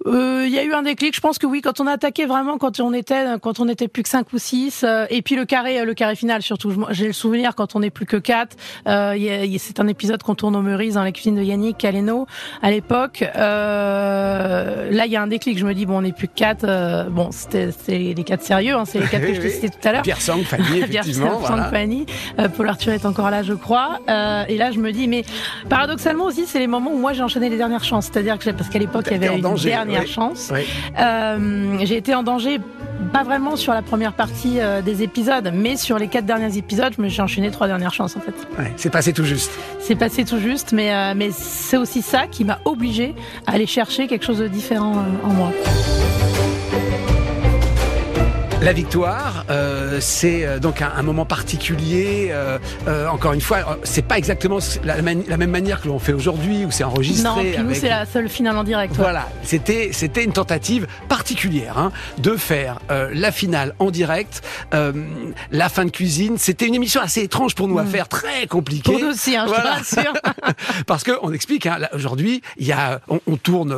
Dise. 0.04 0.14
Euh, 0.14 0.44
Il 0.46 0.52
y 0.52 0.58
a 0.58 0.64
eu 0.64 0.72
un 0.72 0.82
déclic, 0.82 1.14
je 1.14 1.20
pense 1.20 1.38
que 1.38 1.46
oui, 1.46 1.60
quand 1.60 1.80
on 1.80 1.86
a 1.86 1.92
attaqué 1.92 2.26
vraiment, 2.26 2.58
quand 2.58 2.80
on 2.80 2.92
était, 2.92 3.24
quand 3.42 3.60
on 3.60 3.68
était 3.68 3.88
plus 3.88 4.02
que 4.02 4.08
5 4.08 4.32
ou 4.32 4.38
6, 4.38 4.84
et 5.10 5.22
puis 5.22 5.36
le 5.36 5.44
carré, 5.44 5.84
le 5.84 5.94
carré 5.94 6.14
final 6.16 6.42
surtout. 6.42 6.72
J'ai 6.90 7.06
le 7.06 7.12
souvenir 7.12 7.54
quand 7.54 7.74
on 7.74 7.82
est 7.82 7.90
plus 7.90 8.06
que 8.06 8.16
4, 8.16 8.56
euh, 8.86 9.14
il 9.16 9.24
il 9.44 9.58
c'est 9.58 9.80
un 9.80 9.88
épisode 9.88 10.22
qu'on 10.22 10.34
tourne 10.34 10.56
au 10.56 10.62
Meurice 10.62 10.94
dans 10.94 11.02
la 11.02 11.12
cuisine 11.12 11.34
de 11.34 11.42
Yannick 11.42 11.78
Caleno 11.78 12.26
à 12.62 12.70
l'époque. 12.70 13.24
Euh, 13.36 14.90
là, 14.90 15.06
il 15.06 15.12
y 15.12 15.16
a 15.16 15.22
un 15.22 15.26
déclic. 15.26 15.58
Je 15.58 15.66
me 15.66 15.74
dis 15.74 15.86
bon, 15.86 15.98
on 15.98 16.04
est 16.04 16.16
plus 16.16 16.28
que 16.28 16.34
4. 16.34 17.08
bon, 17.10 17.30
c'était 17.32 17.68
les 17.88 18.24
4 18.24 18.42
sérieux, 18.42 18.74
hein, 18.74 18.84
c'est 18.84 19.00
les 19.00 19.06
4 19.06 19.20
que 19.26 19.34
je 19.34 19.40
t'ai 19.40 19.48
Oui, 19.48 19.54
cités 19.54 19.68
tout 19.70 19.88
à 19.88 19.92
l'heure. 19.92 20.02
Pierre 20.02 20.20
Sang, 20.20 20.38
Fanny, 20.44 20.64
Pierre 20.70 20.84
effectivement. 20.84 21.40
Sang, 21.40 21.46
voilà. 21.46 21.64
Fanny. 21.70 22.06
Euh, 22.38 22.48
Paul 22.48 22.68
Arthur 22.68 22.92
est 22.92 23.04
encore 23.06 23.30
là, 23.30 23.42
je 23.42 23.54
crois. 23.54 23.98
Euh, 24.08 24.44
et 24.48 24.56
là, 24.56 24.70
je 24.72 24.78
me 24.78 24.92
dis, 24.92 25.08
mais 25.08 25.24
paradoxalement 25.68 26.24
aussi, 26.24 26.46
c'est 26.46 26.58
les 26.58 26.66
moments 26.66 26.92
où 26.92 26.98
moi 26.98 27.12
j'ai 27.12 27.22
enchaîné 27.22 27.48
les 27.48 27.56
dernières 27.56 27.84
chances. 27.84 28.06
C'est-à-dire 28.06 28.38
que 28.38 28.50
parce 28.50 28.68
qu'à 28.68 28.78
l'époque, 28.78 29.06
il 29.10 29.12
y 29.12 29.16
avait 29.16 29.34
une 29.34 29.40
danger, 29.42 29.74
dernière 29.88 30.08
chance. 30.08 30.52
Euh, 30.98 31.78
j'ai 31.82 31.96
été 31.96 32.14
en 32.14 32.22
danger, 32.22 32.58
pas 33.12 33.22
vraiment 33.22 33.56
sur 33.56 33.72
la 33.72 33.82
première 33.82 34.12
partie 34.12 34.60
euh, 34.60 34.82
des 34.82 35.02
épisodes, 35.02 35.50
mais 35.54 35.76
sur 35.76 35.98
les 35.98 36.08
quatre 36.08 36.26
derniers 36.26 36.56
épisodes, 36.56 36.92
je 36.96 37.02
me 37.02 37.08
suis 37.08 37.20
enchaîné 37.20 37.50
trois 37.50 37.66
dernières 37.66 37.94
chances 37.94 38.16
en 38.16 38.20
fait. 38.20 38.34
Ouais, 38.58 38.72
c'est 38.76 38.90
passé 38.90 39.12
tout 39.12 39.24
juste. 39.24 39.50
C'est 39.80 39.96
passé 39.96 40.24
tout 40.24 40.38
juste, 40.38 40.72
mais 40.72 40.92
euh, 40.92 41.14
mais 41.16 41.30
c'est 41.32 41.76
aussi 41.76 42.02
ça 42.02 42.26
qui 42.26 42.44
m'a 42.44 42.58
obligé 42.64 43.14
à 43.46 43.52
aller 43.52 43.66
chercher 43.66 44.06
quelque 44.06 44.24
chose 44.24 44.38
de 44.38 44.48
différent 44.48 45.04
en 45.24 45.28
moi. 45.28 45.52
La 48.60 48.72
victoire, 48.72 49.44
euh, 49.50 49.98
c'est 50.00 50.44
euh, 50.44 50.58
donc 50.58 50.82
un, 50.82 50.90
un 50.96 51.02
moment 51.04 51.24
particulier. 51.24 52.28
euh, 52.32 52.58
euh, 52.88 53.06
encore 53.06 53.32
une 53.32 53.40
fois, 53.40 53.58
euh, 53.58 53.62
c'est 53.84 54.02
pas 54.04 54.18
exactement 54.18 54.58
la, 54.82 55.00
mani- 55.00 55.24
la 55.28 55.36
même 55.36 55.50
manière 55.52 55.80
que 55.80 55.86
l'on 55.86 56.00
fait 56.00 56.12
aujourd'hui, 56.12 56.64
où 56.64 56.72
c'est 56.72 56.82
enregistré. 56.82 57.22
Non, 57.22 57.36
puis 57.36 57.56
nous 57.62 57.74
c'est 57.74 57.88
la 57.88 58.04
seule 58.04 58.28
finale 58.28 58.56
en 58.58 58.64
direct. 58.64 58.94
ouais. 58.94 58.98
Voilà, 58.98 59.28
c'était 59.44 59.90
c'était 59.92 60.24
une 60.24 60.32
tentative 60.32 60.88
particulière 61.08 61.78
hein, 61.78 61.92
de 62.18 62.36
faire 62.36 62.80
euh, 62.90 63.08
la 63.14 63.30
finale 63.30 63.74
en 63.78 63.92
direct, 63.92 64.42
euh, 64.74 64.92
la 65.52 65.68
fin 65.68 65.84
de 65.84 65.90
cuisine. 65.90 66.36
C'était 66.36 66.66
une 66.66 66.74
émission 66.74 67.00
assez 67.00 67.22
étrange 67.22 67.54
pour 67.54 67.68
nous 67.68 67.78
à 67.78 67.84
faire, 67.84 68.08
très 68.08 68.48
compliquée. 68.48 68.90
Mm. 68.90 68.94
Pour 68.98 69.02
nous 69.04 69.12
aussi, 69.14 69.36
hein, 69.36 69.44
je 69.46 69.50
Voilà. 69.54 69.76
te 69.80 69.94
rassure. 69.94 70.12
Parce 70.88 71.04
que 71.04 71.12
on 71.22 71.32
explique, 71.32 71.64
hein, 71.66 71.78
aujourd'hui, 71.92 72.42
il 72.56 72.66
y 72.66 72.72
a, 72.72 73.00
on, 73.08 73.20
on 73.28 73.36
tourne, 73.36 73.72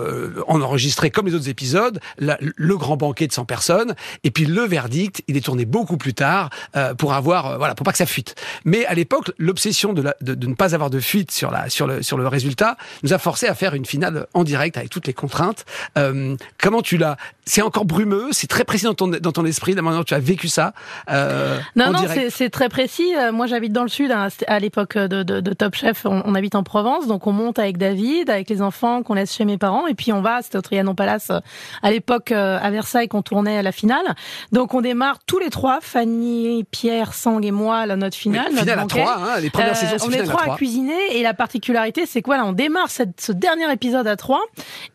on 0.48 0.62
enregistré 0.62 1.10
comme 1.10 1.26
les 1.26 1.34
autres 1.34 1.50
épisodes, 1.50 2.00
la- 2.18 2.38
le 2.40 2.76
grand 2.78 2.96
banquet 2.96 3.26
de 3.26 3.32
100 3.34 3.44
personnes, 3.44 3.94
et 4.24 4.30
puis 4.30 4.46
le 4.46 4.69
verdict, 4.70 5.22
il 5.28 5.36
est 5.36 5.44
tourné 5.44 5.66
beaucoup 5.66 5.98
plus 5.98 6.14
tard 6.14 6.48
euh, 6.76 6.94
pour 6.94 7.12
avoir, 7.12 7.46
euh, 7.46 7.58
voilà, 7.58 7.74
pour 7.74 7.84
pas 7.84 7.92
que 7.92 7.98
ça 7.98 8.06
fuite. 8.06 8.34
Mais 8.64 8.86
à 8.86 8.94
l'époque, 8.94 9.30
l'obsession 9.38 9.92
de, 9.92 10.02
de, 10.22 10.34
de 10.34 10.46
ne 10.46 10.54
pas 10.54 10.74
avoir 10.74 10.88
de 10.88 11.00
fuite 11.00 11.30
sur 11.30 11.50
la, 11.50 11.68
sur 11.68 11.86
le, 11.86 12.02
sur 12.02 12.16
le 12.16 12.26
résultat 12.26 12.76
nous 13.02 13.12
a 13.12 13.18
forcé 13.18 13.46
à 13.46 13.54
faire 13.54 13.74
une 13.74 13.84
finale 13.84 14.26
en 14.32 14.44
direct 14.44 14.76
avec 14.76 14.88
toutes 14.88 15.06
les 15.06 15.12
contraintes. 15.12 15.66
Euh, 15.98 16.36
comment 16.58 16.80
tu 16.80 16.96
l'as 16.96 17.16
C'est 17.52 17.62
encore 17.62 17.84
brumeux, 17.84 18.28
c'est 18.30 18.46
très 18.46 18.62
précis 18.62 18.84
dans 18.84 18.94
ton, 18.94 19.08
dans 19.08 19.32
ton 19.32 19.44
esprit. 19.44 19.74
La 19.74 19.82
manière 19.82 19.98
dont 19.98 20.04
tu 20.04 20.14
as 20.14 20.20
vécu 20.20 20.46
ça 20.46 20.72
euh, 21.10 21.58
Non, 21.74 21.90
non, 21.90 21.98
c'est- 22.30 22.48
très 22.50 22.68
précis. 22.68 23.12
Euh, 23.18 23.32
Moi, 23.32 23.46
j'habite 23.48 23.72
dans 23.72 23.82
le 23.82 23.88
sud. 23.88 24.12
hein, 24.12 24.28
à 24.46 24.60
l'époque 24.60 24.96
de, 24.96 25.24
de, 25.24 25.40
de 25.40 25.52
Top 25.52 25.74
Chef, 25.74 26.06
on, 26.06 26.22
on 26.24 26.34
habite 26.36 26.54
en 26.54 26.62
Provence, 26.62 27.08
donc 27.08 27.26
on 27.26 27.32
monte 27.32 27.58
avec 27.58 27.76
David, 27.76 28.30
avec 28.30 28.48
les 28.48 28.62
enfants 28.62 29.02
qu'on 29.02 29.14
laisse 29.14 29.34
chez 29.34 29.44
mes 29.44 29.58
parents, 29.58 29.88
et 29.88 29.94
puis 29.94 30.12
on 30.12 30.20
va. 30.22 30.42
C'était 30.42 30.58
au 30.58 30.62
Trianon 30.62 30.94
Palace 30.94 31.30
euh, 31.30 31.40
à 31.82 31.90
l'époque 31.90 32.30
euh, 32.30 32.58
à 32.62 32.70
Versailles 32.70 33.08
qu'on 33.08 33.22
tournait 33.22 33.58
à 33.58 33.62
la 33.62 33.72
finale. 33.72 34.14
Donc 34.52 34.72
on 34.74 34.80
démarre 34.80 35.18
tous 35.26 35.40
les 35.40 35.50
trois, 35.50 35.80
Fanny, 35.80 36.64
Pierre, 36.70 37.14
Sang 37.14 37.40
et 37.42 37.50
moi, 37.50 37.84
la 37.86 37.96
note 37.96 38.14
finale. 38.14 38.46
Oui, 38.50 38.54
notre 38.54 38.62
finale 38.66 38.78
à 38.78 38.86
trois, 38.86 39.16
hein, 39.18 39.40
les 39.40 39.50
premières 39.50 39.70
Euh, 39.72 39.74
saisons, 39.74 39.96
c'est 39.98 40.06
on 40.06 40.10
est 40.12 40.22
trois 40.22 40.40
à 40.42 40.44
trois. 40.44 40.56
cuisiner 40.56 40.94
et 41.18 41.22
la 41.24 41.34
particularité 41.34 42.06
c'est 42.06 42.22
que 42.22 42.26
voilà 42.26 42.44
on 42.46 42.52
démarre 42.52 42.90
cette, 42.90 43.20
ce 43.20 43.32
dernier 43.32 43.70
épisode 43.72 44.06
à 44.06 44.14
3 44.16 44.40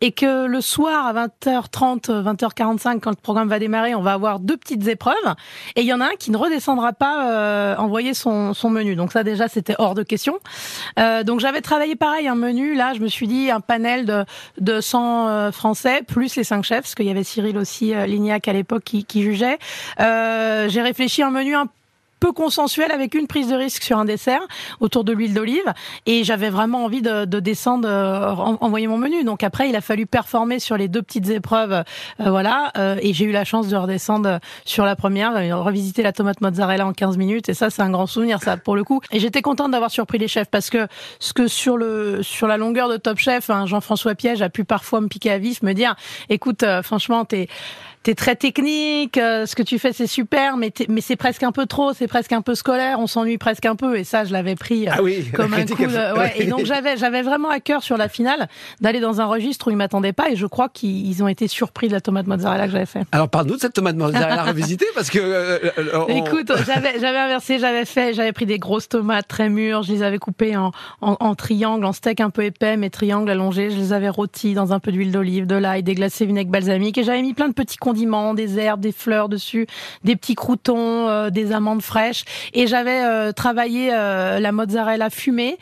et 0.01 0.11
que 0.13 0.45
le 0.45 0.61
soir 0.61 1.05
à 1.07 1.13
20h30 1.27 2.12
20h45 2.47 2.99
quand 2.99 3.11
le 3.11 3.15
programme 3.15 3.47
va 3.47 3.59
démarrer 3.59 3.95
on 3.95 4.01
va 4.01 4.13
avoir 4.13 4.39
deux 4.39 4.57
petites 4.57 4.87
épreuves. 4.87 5.15
Et 5.75 5.81
il 5.81 5.87
y 5.87 5.93
en 5.93 6.01
a 6.01 6.05
un 6.05 6.15
qui 6.17 6.31
ne 6.31 6.37
redescendra 6.37 6.93
pas 6.93 7.29
euh, 7.29 7.75
envoyer 7.77 8.13
son, 8.13 8.53
menu. 8.69 8.95
Donc 8.95 9.11
ça 9.11 9.23
déjà 9.23 9.47
c'était 9.47 9.75
hors 9.77 9.93
de 9.93 10.03
question. 10.03 10.39
Euh, 10.99 11.23
donc 11.23 11.39
j'avais 11.39 11.61
travaillé 11.61 11.95
pareil 11.95 12.27
un 12.27 12.35
menu. 12.35 12.75
Là 12.75 12.93
je 12.93 12.99
me 12.99 13.07
suis 13.07 13.27
dit 13.27 13.51
un 13.51 13.59
panel 13.59 14.05
de, 14.05 14.25
de 14.59 14.81
100 14.81 15.27
euh, 15.27 15.51
français 15.51 16.01
plus 16.05 16.35
les 16.35 16.43
cinq 16.43 16.63
chefs 16.63 16.81
parce 16.81 16.95
qu'il 16.95 17.05
y 17.05 17.11
avait 17.11 17.23
Cyril 17.23 17.57
aussi 17.57 17.93
euh, 17.93 18.05
Lignac 18.05 18.47
à 18.47 18.53
l'époque 18.53 18.83
qui, 18.83 19.05
qui 19.05 19.21
jugeait. 19.21 19.57
J'ai 19.97 20.81
réfléchi 20.81 21.21
à 21.21 21.27
un 21.27 21.31
menu 21.31 21.55
un 21.55 21.67
peu 21.67 21.85
consensuel 22.34 22.91
avec 22.91 23.13
une 23.15 23.27
prise 23.27 23.48
de 23.50 23.55
risque 23.55 23.84
sur 23.84 23.98
un 23.98 24.05
dessert 24.05 24.41
autour 24.79 25.03
de 25.03 25.13
l'huile 25.13 25.34
d'olive. 25.34 25.74
Et 26.05 26.24
j'avais 26.24 26.50
vraiment 26.50 26.84
envie 26.86 27.01
de, 27.01 27.25
de 27.25 27.39
descendre 27.39 27.88
euh, 27.89 28.32
en- 28.32 28.58
envoyer 28.62 28.88
mon 28.88 28.98
menu. 28.98 29.24
Donc 29.24 29.44
après 29.44 29.70
il 29.70 29.75
a 29.75 29.82
fallu 29.82 30.05
performer 30.05 30.60
sur 30.60 30.77
les 30.77 30.88
deux 30.88 31.01
petites 31.01 31.29
épreuves 31.29 31.74
euh, 31.74 31.84
voilà. 32.29 32.72
Euh, 32.77 32.98
et 33.01 33.13
j'ai 33.13 33.25
eu 33.25 33.32
la 33.32 33.44
chance 33.46 33.67
de 33.67 33.75
redescendre 33.75 34.39
sur 34.65 34.86
la 34.86 34.96
première 34.96 35.36
euh, 35.36 35.55
revisiter 35.55 36.03
la 36.03 36.12
tomate 36.13 36.41
mozzarella 36.41 36.86
en 36.88 36.94
15 36.94 37.17
minutes. 37.17 37.50
Et 37.50 37.53
ça 37.53 37.70
c'est 37.70 37.82
un 37.82 37.89
grand 37.89 38.08
souvenir 38.08 38.41
ça 38.41 38.58
pour 38.58 38.75
le 38.75 38.84
coup. 38.84 39.01
Et 39.12 39.20
j'étais 39.20 39.41
contente 39.41 39.72
d'avoir 39.72 39.91
surpris 39.91 40.17
les 40.17 40.27
chefs 40.27 40.50
parce 40.50 40.70
que 40.70 40.88
ce 41.20 41.34
que 41.34 41.48
sur 41.48 41.77
le 41.77 42.22
sur 42.24 42.48
la 42.48 42.58
longueur 42.58 42.89
de 42.89 42.98
Top 42.98 43.17
Chef 43.17 43.50
hein, 43.50 43.65
Jean-François 43.65 44.15
Piège 44.15 44.41
a 44.41 44.50
pu 44.50 44.63
parfois 44.65 45.01
me 45.01 45.08
piquer 45.08 45.32
à 45.32 45.38
vif 45.38 45.62
me 45.63 45.74
dire 45.74 45.96
écoute 46.29 46.63
euh, 46.63 46.82
franchement 46.82 47.25
t'es 47.25 47.48
t'es 48.05 48.13
très 48.13 48.35
technique, 48.35 49.17
euh, 49.17 49.47
ce 49.47 49.55
que 49.55 49.63
tu 49.63 49.79
fais 49.79 49.91
c'est 49.91 50.05
super, 50.05 50.57
mais 50.57 50.71
mais 50.89 51.01
c'est 51.01 51.15
presque 51.15 51.41
un 51.41 51.51
peu 51.51 51.65
trop, 51.65 51.91
c'est 51.93 52.07
presque 52.07 52.33
un 52.33 52.43
peu 52.43 52.53
scolaire, 52.53 53.00
on 53.00 53.07
s'ennuie 53.07 53.39
presque 53.39 53.65
un 53.65 53.75
peu. 53.75 53.97
Et 53.97 54.03
ça, 54.03 54.25
je 54.25 54.31
l'avais 54.31 54.55
pris 54.55 54.88
ah 54.88 55.01
oui, 55.01 55.25
comme 55.33 55.55
un 55.55 55.65
coup. 55.65 55.75
De, 55.75 56.17
ouais, 56.19 56.33
et 56.38 56.45
donc 56.45 56.65
j'avais 56.65 56.97
j'avais 56.97 57.24
vraiment 57.24 57.50
à 57.50 57.59
cœur 57.59 57.81
sur 57.81 57.97
la 57.97 58.07
finale 58.07 58.47
d'aller 58.79 59.00
dans 59.00 59.21
un 59.21 59.25
registre 59.25 59.67
où 59.67 59.71
ils 59.71 59.75
m'attendaient 59.75 60.13
pas, 60.13 60.29
et 60.29 60.35
je 60.35 60.45
crois 60.45 60.69
qu'ils 60.69 61.24
ont 61.24 61.27
été 61.27 61.47
surpris 61.47 61.88
de 61.88 61.93
la 61.93 62.00
tomate 62.00 62.27
mozzarella 62.27 62.67
que 62.67 62.74
j'avais 62.74 62.85
fait. 62.85 63.01
Alors 63.12 63.27
parle-nous 63.27 63.55
de 63.55 63.62
cette 63.62 63.74
tomate 63.74 63.95
mozzarella 63.95 64.43
revisitée, 64.43 64.85
parce 64.93 65.09
que. 65.09 65.62
Écoute, 66.12 66.51
j'avais 66.63 67.00
j'avais 67.00 67.17
inversé, 67.17 67.57
j'avais 67.57 67.85
fait, 67.85 68.13
j'avais 68.13 68.33
pris 68.33 68.45
des 68.45 68.59
grosses 68.59 68.88
tomates 68.88 69.27
très 69.27 69.50
mûres, 69.50 69.81
je 69.81 69.91
les 69.91 70.03
avais 70.03 70.19
coupées 70.19 70.55
en, 70.55 70.71
en, 71.01 71.17
en 71.19 71.33
triangle, 71.33 71.83
en 71.83 71.91
steak 71.91 72.21
un 72.21 72.29
peu 72.29 72.43
épais, 72.43 72.77
mais 72.77 72.91
triangles 72.91 73.31
allongés, 73.31 73.71
je 73.71 73.77
les 73.77 73.93
avais 73.93 74.09
rôtis 74.09 74.53
dans 74.53 74.74
un 74.74 74.79
peu 74.79 74.91
d'huile 74.91 75.12
d'olive, 75.12 75.47
de 75.47 75.55
l'ail, 75.55 75.81
déglacé 75.81 76.27
vinaigre 76.27 76.51
balsamique, 76.51 77.00
et 77.00 77.03
j'avais 77.03 77.24
mis 77.24 77.33
plein 77.33 77.47
de 77.47 77.53
petits 77.53 77.77
condiments, 77.77 77.94
des 78.33 78.59
herbes, 78.59 78.81
des 78.81 78.91
fleurs 78.91 79.29
dessus, 79.29 79.67
des 80.03 80.15
petits 80.15 80.35
croutons, 80.35 81.07
euh, 81.07 81.29
des 81.29 81.51
amandes 81.51 81.81
fraîches, 81.81 82.25
et 82.53 82.67
j'avais 82.67 83.03
euh, 83.03 83.31
travaillé 83.31 83.89
euh, 83.93 84.39
la 84.39 84.51
mozzarella 84.51 85.09
fumée 85.09 85.57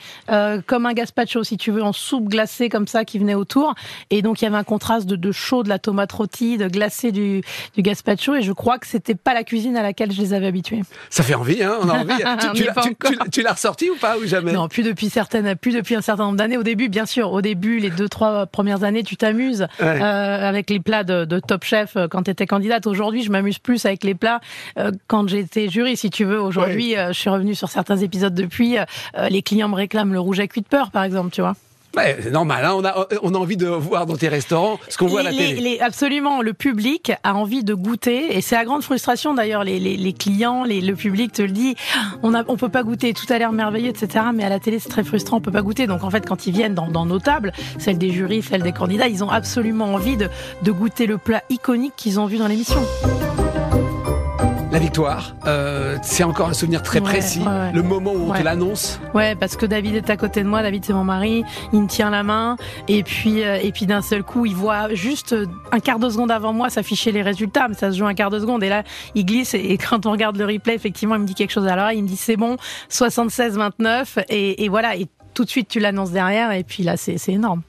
comme 0.66 0.86
un 0.86 0.94
gazpacho, 0.94 1.44
si 1.44 1.58
tu 1.58 1.72
veux, 1.72 1.84
en 1.84 1.94
soupe 1.94 2.30
glacée 2.30 2.70
comme 2.70 2.88
ça 2.88 3.06
qui 3.06 3.20
venait 3.20 3.36
autour, 3.36 3.76
et 4.10 4.22
donc 4.22 4.42
il 4.42 4.46
y 4.46 4.48
avait 4.48 4.58
un 4.58 4.64
contraste 4.64 5.06
de, 5.06 5.16
de 5.16 5.32
chaud 5.32 5.64
de 5.64 5.70
la 5.70 5.80
tomate 5.80 6.12
rôtie, 6.12 6.58
de 6.58 6.68
glacé 6.68 7.12
du, 7.12 7.42
du 7.76 7.82
gazpacho, 7.82 8.36
et 8.36 8.42
je 8.42 8.52
crois 8.52 8.78
que 8.78 8.88
c'était 8.88 9.16
pas 9.16 9.34
la 9.34 9.44
cuisine 9.44 9.78
à 9.78 9.84
laquelle 9.84 10.12
je 10.12 10.22
les 10.22 10.34
avais 10.34 10.48
habitués. 10.48 10.82
Ça 11.10 11.24
fait 11.24 11.36
envie, 11.36 11.64
hein 11.64 11.78
On 11.82 11.90
a 11.90 12.00
envie. 12.00 12.14
tu, 13.32 13.42
l'as 13.42 13.54
ressorti 13.54 13.90
ou 13.90 13.96
pas 13.96 14.18
ou 14.18 14.26
jamais? 14.26 14.54
Non, 14.54 14.68
plus 14.68 14.84
depuis 14.84 15.10
certaines, 15.10 15.56
plus 15.56 15.74
depuis 15.74 15.96
un 15.96 16.02
certain 16.02 16.26
nombre 16.26 16.38
d'années. 16.38 16.58
Au 16.58 16.64
début, 16.64 16.90
bien 16.90 17.06
sûr, 17.06 17.32
au 17.32 17.42
début, 17.42 17.80
les 17.80 17.90
deux 17.90 18.10
trois 18.10 18.46
premières 18.46 18.84
années, 18.84 19.04
tu 19.04 19.18
t'amuses 19.18 19.68
avec 19.80 20.70
les 20.70 20.80
plats 20.80 21.04
de, 21.04 21.26
de 21.26 21.40
Top 21.40 21.64
Chef 21.64 21.96
euh, 21.96 22.08
quand 22.24 22.32
tu 22.32 22.32
étais 22.32 22.48
candidate. 22.48 22.88
Aujourd'hui, 22.88 23.24
je 23.24 23.32
m'amuse 23.32 23.60
plus 23.60 23.86
avec 23.86 24.04
les 24.04 24.16
plats 24.16 24.40
euh, 24.78 24.92
quand 25.08 25.28
j'étais 25.28 25.68
jury, 25.68 25.98
si 25.98 26.10
tu 26.10 26.24
veux. 26.24 26.40
Aujourd'hui, 26.40 26.96
je 26.96 27.14
suis 27.14 27.30
revenue 27.30 27.56
sur 27.56 27.70
certains 27.70 27.98
épisodes 27.98 28.34
depuis. 28.34 28.78
les 29.30 29.42
clients 29.42 29.68
me 29.68 29.76
réclament 29.76 30.14
le 30.14 30.20
rouge 30.20 30.40
à 30.40 30.48
cuit 30.48 30.62
de 30.62 30.68
peur, 30.68 30.92
par 30.92 31.04
exemple, 31.04 31.32
tu 31.32 31.42
vois. 31.42 31.56
C'est 31.96 32.32
normal. 32.32 32.66
Hein. 32.66 32.74
on, 32.76 32.86
a, 32.86 33.08
on 33.22 33.36
a 33.36 33.38
envie 33.38 33.58
de 33.58 33.68
voir 33.68 34.06
dans 34.06 34.18
tes 34.18 34.28
restaurants 34.28 34.80
ce 34.90 34.98
qu'on 34.98 35.08
voit 35.08 35.20
à 35.20 35.24
la 35.24 35.32
télé. 35.32 35.80
absolument. 35.80 36.42
Le 36.42 36.54
public 36.54 37.12
a 37.24 37.36
envie 37.36 37.64
de 37.64 37.74
goûter. 37.74 38.36
Et 38.36 38.42
c'est 38.42 38.56
à 38.56 38.66
grande 38.66 38.84
frustration 38.84 39.34
d'ailleurs. 39.34 39.64
Les, 39.64 39.80
les, 39.80 39.96
les, 39.96 40.14
clients, 40.14 40.64
les, 40.64 40.82
le 40.82 40.96
public 40.96 41.32
te 41.34 41.42
le 41.42 41.50
dit. 41.50 41.76
On 42.24 42.34
a, 42.34 42.44
on 42.48 42.58
peut 42.58 42.70
pas 42.70 42.84
goûter. 42.84 43.14
Tout 43.14 43.32
a 43.32 43.38
l'air 43.38 43.52
merveilleux, 43.52 43.90
etc. 43.90 44.26
Mais 44.34 44.44
à 44.44 44.50
la 44.50 44.60
télé, 44.60 44.80
c'est 44.80 44.90
très 44.90 45.04
frustrant. 45.04 45.38
On 45.38 45.42
peut 45.42 45.52
pas 45.52 45.62
goûter. 45.62 45.88
Donc 45.88 46.04
en 46.04 46.10
fait, 46.10 46.26
quand 46.28 46.48
ils 46.48 46.54
viennent 46.54 46.76
dans, 46.76 46.88
dans 46.88 47.06
nos 47.06 47.20
tables, 47.20 47.54
celles 47.78 47.98
des 47.98 48.12
jurys, 48.12 48.42
celles 48.42 48.64
des 48.64 48.72
candidats, 48.74 49.08
ils 49.08 49.24
ont 49.24 49.30
absolument 49.30 49.94
envie 49.94 50.18
de, 50.18 50.30
de 50.64 50.72
goûter 50.72 51.06
le 51.06 51.18
plat 51.18 51.44
iconique 51.50 51.94
qu'ils 51.96 52.20
ont 52.20 52.26
vu 52.26 52.38
dans 52.38 52.48
l'émission. 52.48 52.80
La 54.74 54.80
victoire, 54.80 55.36
euh, 55.46 56.00
c'est 56.02 56.24
encore 56.24 56.50
un 56.50 56.54
souvenir 56.54 56.82
très 56.82 57.00
précis. 57.00 57.44
Le 57.76 57.84
moment 57.84 58.12
où 58.12 58.32
on 58.32 58.34
te 58.34 58.42
l'annonce. 58.42 59.00
Ouais, 59.14 59.36
parce 59.36 59.56
que 59.56 59.68
David 59.68 59.94
est 59.94 60.10
à 60.10 60.18
côté 60.18 60.42
de 60.42 60.48
moi. 60.48 60.64
David, 60.64 60.84
c'est 60.84 60.94
mon 60.94 61.04
mari. 61.04 61.44
Il 61.74 61.84
me 61.84 61.88
tient 61.88 62.10
la 62.10 62.24
main. 62.24 62.58
Et 62.88 63.04
puis, 63.04 63.44
euh, 63.44 63.60
et 63.62 63.72
puis 63.72 63.86
d'un 63.86 64.02
seul 64.02 64.24
coup, 64.24 64.48
il 64.48 64.56
voit 64.56 64.92
juste 64.96 65.36
un 65.72 65.80
quart 65.80 66.00
de 66.00 66.10
seconde 66.10 66.32
avant 66.32 66.54
moi 66.54 66.72
s'afficher 66.72 67.12
les 67.12 67.22
résultats. 67.22 67.68
Mais 67.68 67.76
ça 67.76 67.92
se 67.92 67.98
joue 68.00 68.08
un 68.08 68.16
quart 68.16 68.32
de 68.32 68.40
seconde. 68.40 68.64
Et 68.64 68.70
là, 68.70 68.82
il 69.14 69.28
glisse. 69.28 69.54
Et 69.54 69.78
quand 69.78 70.08
on 70.08 70.12
regarde 70.12 70.38
le 70.38 70.46
replay, 70.46 70.74
effectivement, 70.74 71.14
il 71.14 71.22
me 71.22 71.28
dit 71.28 71.36
quelque 71.36 71.52
chose. 71.52 71.68
Alors, 71.68 71.92
il 71.92 72.02
me 72.02 72.08
dit 72.08 72.18
c'est 72.18 72.36
bon, 72.36 72.58
76-29. 72.90 74.24
Et, 74.30 74.66
et 74.66 74.70
voilà. 74.70 74.96
Et 74.96 75.06
tout 75.36 75.46
de 75.46 75.50
suite, 75.52 75.68
tu 75.68 75.82
l'annonces 75.82 76.10
derrière. 76.10 76.52
Et 76.52 76.64
puis 76.64 76.82
là, 76.82 76.98
c'est 76.98 77.20
énorme. 77.28 77.62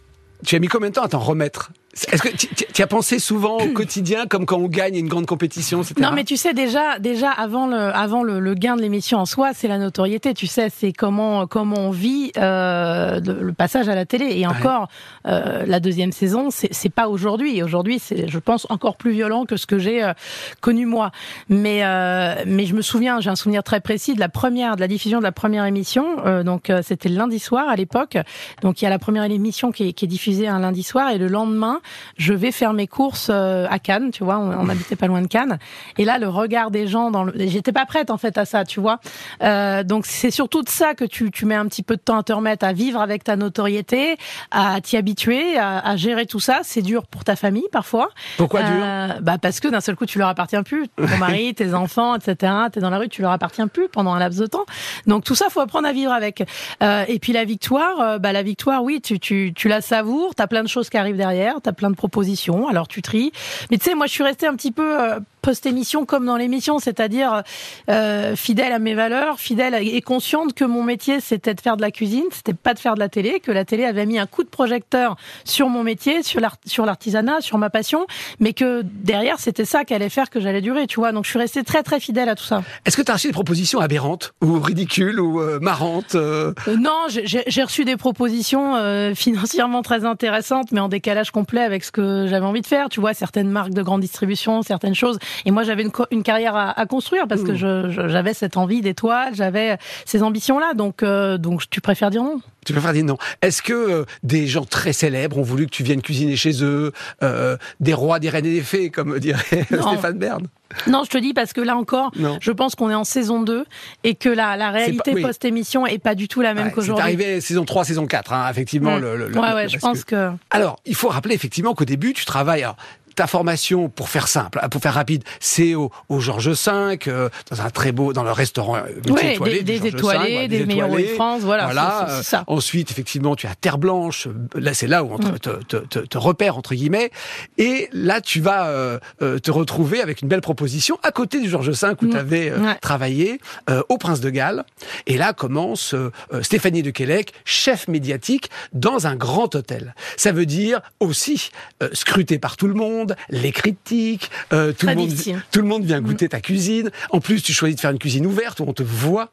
Tu 0.47 0.57
as 0.57 0.59
mis 0.59 0.69
combien 0.69 0.89
de 0.89 0.95
temps 0.95 1.05
à 1.05 1.09
t'en 1.09 1.19
remettre? 1.19 1.71
Est-ce 2.13 2.23
que 2.23 2.29
tu 2.73 2.83
as 2.83 2.87
pensé 2.87 3.19
souvent 3.19 3.59
au 3.59 3.69
quotidien 3.69 4.27
comme 4.27 4.47
quand 4.47 4.59
on 4.59 4.69
gagne 4.69 4.97
une 4.97 5.09
grande 5.09 5.27
compétition, 5.27 5.83
etc. 5.83 5.95
Non, 6.01 6.13
mais 6.13 6.25
tu 6.25 6.37
sais 6.37 6.55
déjà, 6.55 6.99
déjà 6.99 7.31
avant 7.31 7.67
le, 7.67 7.77
avant 7.77 8.23
le, 8.23 8.55
gain 8.55 8.77
de 8.77 8.83
l'émission 8.83 9.19
en 9.19 9.27
soi, 9.27 9.53
c'est 9.55 9.69
la 9.69 9.79
notoriété. 9.79 10.35
Tu 10.35 10.47
sais, 10.47 10.69
c'est 10.71 10.93
comment 10.93 11.47
comment 11.47 11.79
on 11.79 11.91
vit 11.91 12.33
euh, 12.37 13.21
le, 13.21 13.53
passage 13.53 13.89
à 13.89 13.95
la 13.95 14.07
télé. 14.07 14.39
Et 14.39 14.47
encore, 14.47 14.89
euh, 15.27 15.65
la 15.67 15.81
deuxième 15.81 16.13
saison, 16.13 16.49
c'est 16.51 16.93
pas 16.93 17.09
aujourd'hui. 17.09 17.63
Aujourd'hui, 17.63 17.99
c'est, 17.99 18.29
je 18.29 18.39
pense, 18.39 18.67
encore 18.71 18.97
plus 18.97 19.13
violent 19.13 19.45
que 19.45 19.57
ce 19.57 19.67
que 19.67 19.79
j'ai 19.79 20.03
euh, 20.03 20.13
connu 20.61 20.87
moi. 20.87 21.11
Mais 21.49 21.85
euh, 21.85 22.35
mais 22.47 22.67
je 22.67 22.75
me 22.75 22.83
souviens, 22.83 23.21
j'ai 23.21 23.31
un 23.31 23.37
souvenir 23.37 23.63
très 23.63 23.81
précis 23.81 24.15
de 24.15 24.21
la 24.21 24.29
première, 24.29 24.77
de 24.77 24.81
la 24.81 24.89
diffusion 24.89 25.19
de 25.19 25.25
la 25.25 25.33
première 25.33 25.65
émission. 25.65 26.25
Euh, 26.27 26.43
donc 26.43 26.71
c'était 26.83 27.09
le 27.09 27.17
lundi 27.17 27.39
soir 27.39 27.69
à 27.69 27.77
l'époque. 27.77 28.19
Donc 28.63 28.81
il 28.81 28.85
y 28.85 28.87
a 28.87 28.91
la 28.91 28.99
première 28.99 29.25
émission 29.25 29.73
qui 29.73 29.89
est, 29.89 29.93
qui 29.93 30.05
est 30.05 30.09
diffusée 30.09 30.49
un 30.49 30.61
lundi 30.61 30.83
soir 30.83 31.11
et 31.11 31.19
le 31.19 31.29
lendemain 31.29 31.81
je 32.17 32.33
vais 32.33 32.53
faire 32.53 32.73
mes 32.73 32.87
courses 32.87 33.29
euh, 33.31 33.67
à 33.71 33.79
Cannes, 33.79 34.11
tu 34.11 34.25
vois, 34.25 34.39
on, 34.39 34.69
habitait 34.69 34.97
pas 34.97 35.07
loin 35.07 35.23
de 35.23 35.27
Cannes. 35.27 35.59
Et 35.99 36.05
là, 36.05 36.19
le 36.19 36.29
regard 36.29 36.71
des 36.71 36.87
gens 36.87 37.11
dans 37.11 37.25
le, 37.25 37.33
j'étais 37.37 37.73
pas 37.73 37.87
prête 37.87 38.11
en 38.11 38.19
fait 38.19 38.39
à 38.39 38.45
ça, 38.45 38.65
tu 38.65 38.81
vois. 38.81 39.01
Euh, 39.43 39.83
donc 39.83 40.07
c'est 40.07 40.31
surtout 40.31 40.63
de 40.63 40.69
ça 40.69 40.95
que 40.95 41.05
tu, 41.05 41.31
tu 41.31 41.47
mets 41.47 41.55
un 41.55 41.67
petit 41.67 41.83
peu 41.83 41.97
de 41.97 42.01
temps 42.01 42.19
à 42.19 42.23
te 42.23 42.33
remettre, 42.33 42.65
à 42.65 42.73
vivre 42.73 43.01
avec 43.01 43.25
ta 43.25 43.37
notoriété, 43.37 44.17
à 44.51 44.81
t'y 44.81 44.97
habituer, 44.97 45.57
à, 45.57 45.79
à, 45.79 45.97
gérer 45.97 46.27
tout 46.27 46.41
ça. 46.41 46.61
C'est 46.63 46.83
dur 46.83 47.07
pour 47.07 47.25
ta 47.25 47.37
famille 47.37 47.69
parfois. 47.73 48.11
Pourquoi 48.37 48.63
dur 48.63 48.83
euh, 48.83 49.09
Bah 49.21 49.39
parce 49.39 49.61
que 49.61 49.69
d'un 49.69 49.81
seul 49.81 49.97
coup 49.97 50.07
tu 50.07 50.19
leur 50.19 50.29
appartiens 50.29 50.63
plus, 50.63 50.89
ton 50.89 51.19
mari, 51.19 51.55
tes 51.57 51.75
enfants, 51.75 52.17
etc. 52.17 52.53
T'es 52.73 52.81
dans 52.81 52.91
la 52.91 52.99
rue, 52.99 53.09
tu 53.09 53.23
leur 53.23 53.33
appartiens 53.33 53.69
plus 53.69 53.89
pendant 53.89 54.13
un 54.13 54.19
laps 54.19 54.41
de 54.41 54.47
temps. 54.47 54.65
Donc 55.07 55.25
tout 55.25 55.35
ça, 55.35 55.47
faut 55.51 55.61
apprendre 55.61 55.89
à 55.89 55.93
vivre 55.93 56.13
avec. 56.13 56.45
Euh, 56.83 57.05
et 57.09 57.19
puis 57.19 57.33
la 57.33 57.45
victoire, 57.45 58.01
euh, 58.01 58.19
bah 58.19 58.33
la 58.33 58.43
victoire, 58.43 58.83
oui, 58.83 59.01
tu, 59.01 59.19
tu, 59.19 59.53
tu 59.55 59.69
la 59.69 59.81
savoures. 59.81 60.35
T'as 60.35 60.47
plein 60.47 60.63
de 60.63 60.69
choses 60.69 60.91
qui 60.91 60.97
arrivent 60.97 61.17
derrière, 61.17 61.57
t'as 61.63 61.73
plein 61.75 61.91
de 61.91 61.97
propositions. 61.97 62.69
Alors 62.69 62.89
tu 62.89 63.03
tries. 63.03 63.33
Mais 63.71 63.79
tu 63.79 63.85
sais, 63.85 63.95
moi 63.95 64.07
je 64.07 64.13
suis 64.13 64.25
restée 64.25 64.47
un 64.47 64.55
petit 64.55 64.73
peu 64.73 65.01
euh, 65.01 65.21
post-émission 65.45 66.07
comme 66.07 66.25
dans 66.25 66.39
l'émission, 66.39 66.79
c'est-à-dire 66.79 67.43
euh, 67.91 68.35
fidèle 68.35 68.73
à 68.73 68.79
mes 68.79 68.95
valeurs, 68.95 69.39
fidèle 69.39 69.75
et 69.75 70.01
consciente 70.01 70.55
que 70.55 70.65
mon 70.65 70.83
métier 70.83 71.21
c'était 71.21 71.53
de 71.53 71.61
faire 71.61 71.77
de 71.77 71.83
la 71.83 71.91
cuisine, 71.91 72.25
c'était 72.31 72.55
pas 72.55 72.73
de 72.73 72.79
faire 72.79 72.95
de 72.95 73.01
la 73.01 73.11
télé, 73.11 73.41
que 73.41 73.53
la 73.53 73.67
télé 73.67 73.85
avait 73.85 74.07
mis 74.07 74.19
un 74.19 74.27
coup 74.27 74.43
de 74.43 74.49
projecteur 74.49 75.17
sur 75.45 75.69
mon 75.69 75.83
métier, 75.83 76.23
sur 76.23 76.87
l'artisanat, 76.87 77.43
sur 77.43 77.59
ma 77.59 77.69
passion, 77.69 78.07
mais 78.41 78.55
que 78.55 78.83
derrière 78.85 79.39
c'était 79.39 79.67
ça 79.67 79.85
qui 79.85 79.93
allait 79.93 80.09
faire 80.09 80.31
que 80.31 80.41
j'allais 80.41 80.63
durer, 80.63 80.87
tu 80.87 80.99
vois. 80.99 81.13
Donc 81.13 81.25
je 81.25 81.31
suis 81.31 81.39
restée 81.39 81.63
très 81.63 81.83
très 81.83 82.01
fidèle 82.01 82.31
à 82.31 82.37
tout 82.37 82.45
ça. 82.45 82.63
Est-ce 82.87 82.97
que 82.97 83.03
tu 83.03 83.11
as 83.11 83.15
reçu 83.15 83.27
des 83.27 83.35
propositions 83.35 83.81
aberrantes 83.81 84.33
ou 84.43 84.59
ridicules 84.61 85.21
ou 85.21 85.41
euh, 85.41 85.59
marrantes 85.61 86.15
euh? 86.15 86.55
Non, 86.79 87.07
j'ai 87.09 87.63
reçu 87.63 87.85
des 87.85 87.99
propositions 87.99 88.75
financièrement 89.15 89.83
très 89.83 90.07
intéressantes, 90.07 90.73
mais 90.73 90.81
en 90.81 90.89
décalage 90.89 91.31
complet 91.33 91.61
avec 91.61 91.85
ce 91.85 91.93
que 91.93 92.27
j'avais 92.29 92.47
envie 92.47 92.63
de 92.63 92.67
faire. 92.67 92.89
Tu 92.89 93.01
vois, 93.01 93.13
certaines 93.13 93.51
marques 93.51 93.75
de 93.75 93.83
grande 93.83 94.01
distribution, 94.01 94.63
certaines 94.63 94.95
choses. 94.95 95.19
Et 95.45 95.51
moi, 95.51 95.63
j'avais 95.63 95.83
une, 95.83 95.93
une, 96.11 96.23
carrière 96.23 96.57
à, 96.57 96.79
à, 96.79 96.87
construire 96.87 97.27
parce 97.29 97.43
que 97.43 97.53
mmh. 97.53 98.09
j'avais 98.09 98.35
cette 98.35 98.57
envie 98.57 98.81
d'étoile, 98.81 99.35
j'avais 99.35 99.79
ces 100.05 100.23
ambitions-là. 100.23 100.75
Donc, 100.75 101.03
euh, 101.03 101.39
donc, 101.39 101.63
tu 101.71 101.81
préfères 101.81 102.11
dire 102.11 102.23
non? 102.23 102.41
Tu 102.65 102.73
préfères 102.73 102.93
dire 102.93 103.05
non. 103.05 103.19
Est-ce 103.43 103.63
que 103.63 103.73
euh, 103.73 104.05
des 104.23 104.47
gens 104.47 104.65
très 104.65 104.93
célèbres 104.93 105.39
ont 105.39 105.43
voulu 105.43 105.67
que 105.67 105.71
tu 105.71 105.83
viennes 105.83 106.03
cuisiner 106.03 106.37
chez 106.37 106.65
eux, 106.65 106.93
euh, 107.23 107.57
des 107.81 107.95
rois, 107.95 108.19
des 108.19 108.31
reines 108.31 108.47
et 108.47 108.55
des 108.55 108.63
fées, 108.63 108.91
comme 108.91 109.19
dirait 109.19 109.65
Stéphane 109.67 110.19
Bern? 110.19 110.47
Non, 110.89 111.05
je 111.05 111.11
te 111.11 111.19
dis 111.19 111.35
parce 111.35 111.53
que 111.53 111.61
là 111.61 111.77
encore, 111.77 112.11
je 112.41 112.51
pense 112.51 112.75
qu'on 112.75 112.91
est 112.91 112.95
en 112.95 113.05
saison 113.05 113.43
2 113.43 113.65
et 114.03 114.15
que 114.15 114.29
la, 114.29 114.57
la 114.57 114.71
réalité 114.71 115.13
post-émission 115.21 115.87
est 115.87 115.99
pas 115.99 116.15
du 116.15 116.27
tout 116.27 116.41
la 116.41 116.55
même 116.55 116.73
qu'aujourd'hui. 116.73 117.03
C'est 117.05 117.23
arrivé 117.23 117.41
saison 117.41 117.65
3, 117.65 117.85
saison 117.85 118.07
4, 118.07 118.33
hein, 118.33 118.49
effectivement. 118.51 118.97
Mmh. 118.97 119.01
Le, 119.01 119.17
le, 119.17 119.39
ouais, 119.39 119.53
ouais, 119.53 119.69
je 119.69 119.79
pense 119.79 120.05
que... 120.05 120.31
Alors, 120.51 120.81
il 120.85 120.97
faut 120.97 121.09
rappeler 121.09 121.35
effectivement 121.35 121.75
qu'au 121.75 121.85
début, 121.85 122.13
tu 122.13 122.25
travailles 122.25 122.67
ta 123.15 123.27
formation, 123.27 123.89
pour 123.89 124.09
faire 124.09 124.29
simple, 124.29 124.61
pour 124.71 124.81
faire 124.81 124.95
rapide, 124.95 125.25
c'est 125.41 125.75
au, 125.75 125.91
au 126.09 126.21
Georges 126.21 126.49
V, 126.49 126.99
euh, 127.07 127.29
dans 127.51 127.61
un 127.61 127.71
très 127.71 127.93
beau, 127.93 128.13
dans 128.13 128.23
le 128.23 128.33
restaurant 128.33 128.77
multi-étoilé. 129.07 129.63
des, 129.63 129.79
des 129.79 129.89
étoilés, 129.89 130.49
des, 130.49 130.67
meilleurs 130.67 130.89
de 130.89 131.03
France, 131.15 131.43
voilà. 131.43 131.65
voilà. 131.65 132.21
ça. 132.23 132.45
Ensuite, 132.47 132.91
effectivement, 132.91 133.37
tu 133.37 133.47
as 133.47 133.55
Terre 133.55 133.79
Blanche. 133.79 134.29
Là, 134.55 134.75
c'est 134.75 134.87
là 134.87 135.05
où 135.05 135.13
on 135.13 135.19
te, 135.19 135.29
mm. 135.29 135.39
te, 135.39 135.77
te, 135.77 135.99
te, 135.99 136.19
repère, 136.19 136.57
entre 136.57 136.75
guillemets. 136.75 137.11
Et 137.59 137.89
là, 137.93 138.21
tu 138.21 138.41
vas 138.41 138.69
euh, 138.69 138.99
euh, 139.23 139.39
te 139.39 139.51
retrouver 139.51 140.01
avec 140.01 140.23
une 140.23 140.29
belle 140.29 140.41
proposition 140.41 140.99
à 141.03 141.13
côté 141.13 141.41
du 141.41 141.49
Georges 141.49 141.71
V 141.71 141.89
où 142.03 142.07
mm. 142.07 142.11
tu 142.11 142.17
avais 142.17 142.53
travaillé, 142.81 143.41
au 143.89 143.99
Prince 143.99 144.21
de 144.21 144.31
Galles. 144.31 144.65
Et 145.07 145.17
là 145.17 145.33
commence 145.33 145.95
Stéphanie 146.43 146.83
de 146.83 146.91
Quélec, 146.91 147.33
chef 147.45 147.89
médiatique, 147.89 148.51
dans 148.73 149.07
un 149.07 149.17
grand 149.17 149.55
hôtel. 149.55 149.95
Ça 150.17 150.33
veut 150.33 150.47
dire 150.47 150.81
aussi 151.01 151.51
scruté 151.93 152.39
par 152.39 152.57
tout 152.57 152.67
le 152.67 152.75
monde, 152.75 153.04
les 153.29 153.53
critiques, 153.53 154.31
euh, 154.53 154.73
tout, 154.73 154.87
le 154.87 154.95
monde, 154.95 155.11
tout 155.51 155.61
le 155.61 155.67
monde 155.67 155.85
vient 155.85 156.01
mm. 156.01 156.05
goûter 156.05 156.29
ta 156.29 156.41
cuisine. 156.41 156.91
En 157.11 157.21
plus, 157.21 157.43
tu 157.43 157.53
choisis 157.53 157.77
de 157.77 157.81
faire 157.81 157.91
une 157.91 157.99
cuisine 157.99 158.27
ouverte 158.27 158.61
où 158.61 158.65
on 158.67 158.73
te 158.73 158.83
voit. 158.83 159.31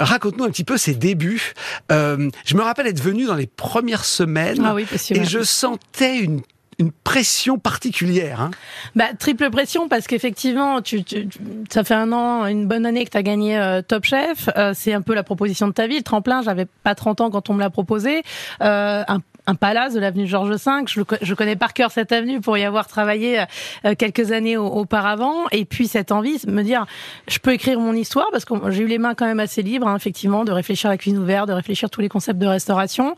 Raconte-nous 0.00 0.44
un 0.44 0.50
petit 0.50 0.64
peu 0.64 0.76
ces 0.76 0.94
débuts. 0.94 1.52
Euh, 1.92 2.30
je 2.44 2.56
me 2.56 2.62
rappelle 2.62 2.86
être 2.86 3.02
venu 3.02 3.26
dans 3.26 3.34
les 3.34 3.46
premières 3.46 4.04
semaines 4.04 4.62
ah 4.64 4.74
oui, 4.74 4.86
et 5.10 5.24
je 5.24 5.42
sentais 5.42 6.18
une 6.18 6.40
une 6.78 6.92
pression 6.92 7.58
particulière. 7.58 8.40
Hein. 8.40 8.50
Bah, 8.94 9.06
triple 9.18 9.50
pression 9.50 9.88
parce 9.88 10.06
qu'effectivement, 10.06 10.82
tu, 10.82 11.04
tu, 11.04 11.28
ça 11.70 11.84
fait 11.84 11.94
un 11.94 12.12
an, 12.12 12.46
une 12.46 12.66
bonne 12.66 12.86
année 12.86 13.04
que 13.04 13.10
tu 13.10 13.16
as 13.16 13.22
gagné 13.22 13.58
euh, 13.58 13.82
Top 13.82 14.04
Chef. 14.04 14.48
Euh, 14.56 14.72
c'est 14.74 14.92
un 14.92 15.02
peu 15.02 15.14
la 15.14 15.22
proposition 15.22 15.68
de 15.68 15.72
ta 15.72 15.86
vie, 15.86 15.96
le 15.96 16.02
tremplin. 16.02 16.42
J'avais 16.42 16.66
pas 16.82 16.94
30 16.94 17.20
ans 17.20 17.30
quand 17.30 17.50
on 17.50 17.54
me 17.54 17.60
l'a 17.60 17.70
proposé. 17.70 18.22
Euh, 18.62 19.04
un 19.06 19.20
un 19.46 19.54
palace 19.54 19.94
de 19.94 20.00
l'avenue 20.00 20.26
Georges 20.26 20.50
V. 20.50 20.72
Je, 20.86 21.02
je, 21.20 21.34
connais 21.34 21.56
par 21.56 21.74
cœur 21.74 21.90
cette 21.90 22.12
avenue 22.12 22.40
pour 22.40 22.56
y 22.56 22.64
avoir 22.64 22.86
travaillé 22.86 23.44
euh, 23.84 23.94
quelques 23.96 24.32
années 24.32 24.56
auparavant. 24.56 25.46
Et 25.52 25.64
puis 25.64 25.88
cette 25.88 26.12
envie, 26.12 26.40
me 26.46 26.62
dire, 26.62 26.86
je 27.28 27.38
peux 27.38 27.52
écrire 27.52 27.78
mon 27.78 27.94
histoire 27.94 28.28
parce 28.32 28.44
que 28.44 28.54
j'ai 28.70 28.82
eu 28.82 28.86
les 28.86 28.98
mains 28.98 29.14
quand 29.14 29.26
même 29.26 29.40
assez 29.40 29.62
libres, 29.62 29.86
hein, 29.88 29.96
effectivement, 29.96 30.44
de 30.44 30.52
réfléchir 30.52 30.90
à 30.90 30.94
la 30.94 30.98
cuisine 30.98 31.18
ouverte, 31.18 31.48
de 31.48 31.52
réfléchir 31.52 31.90
tous 31.90 32.00
les 32.00 32.08
concepts 32.08 32.38
de 32.38 32.46
restauration. 32.46 33.16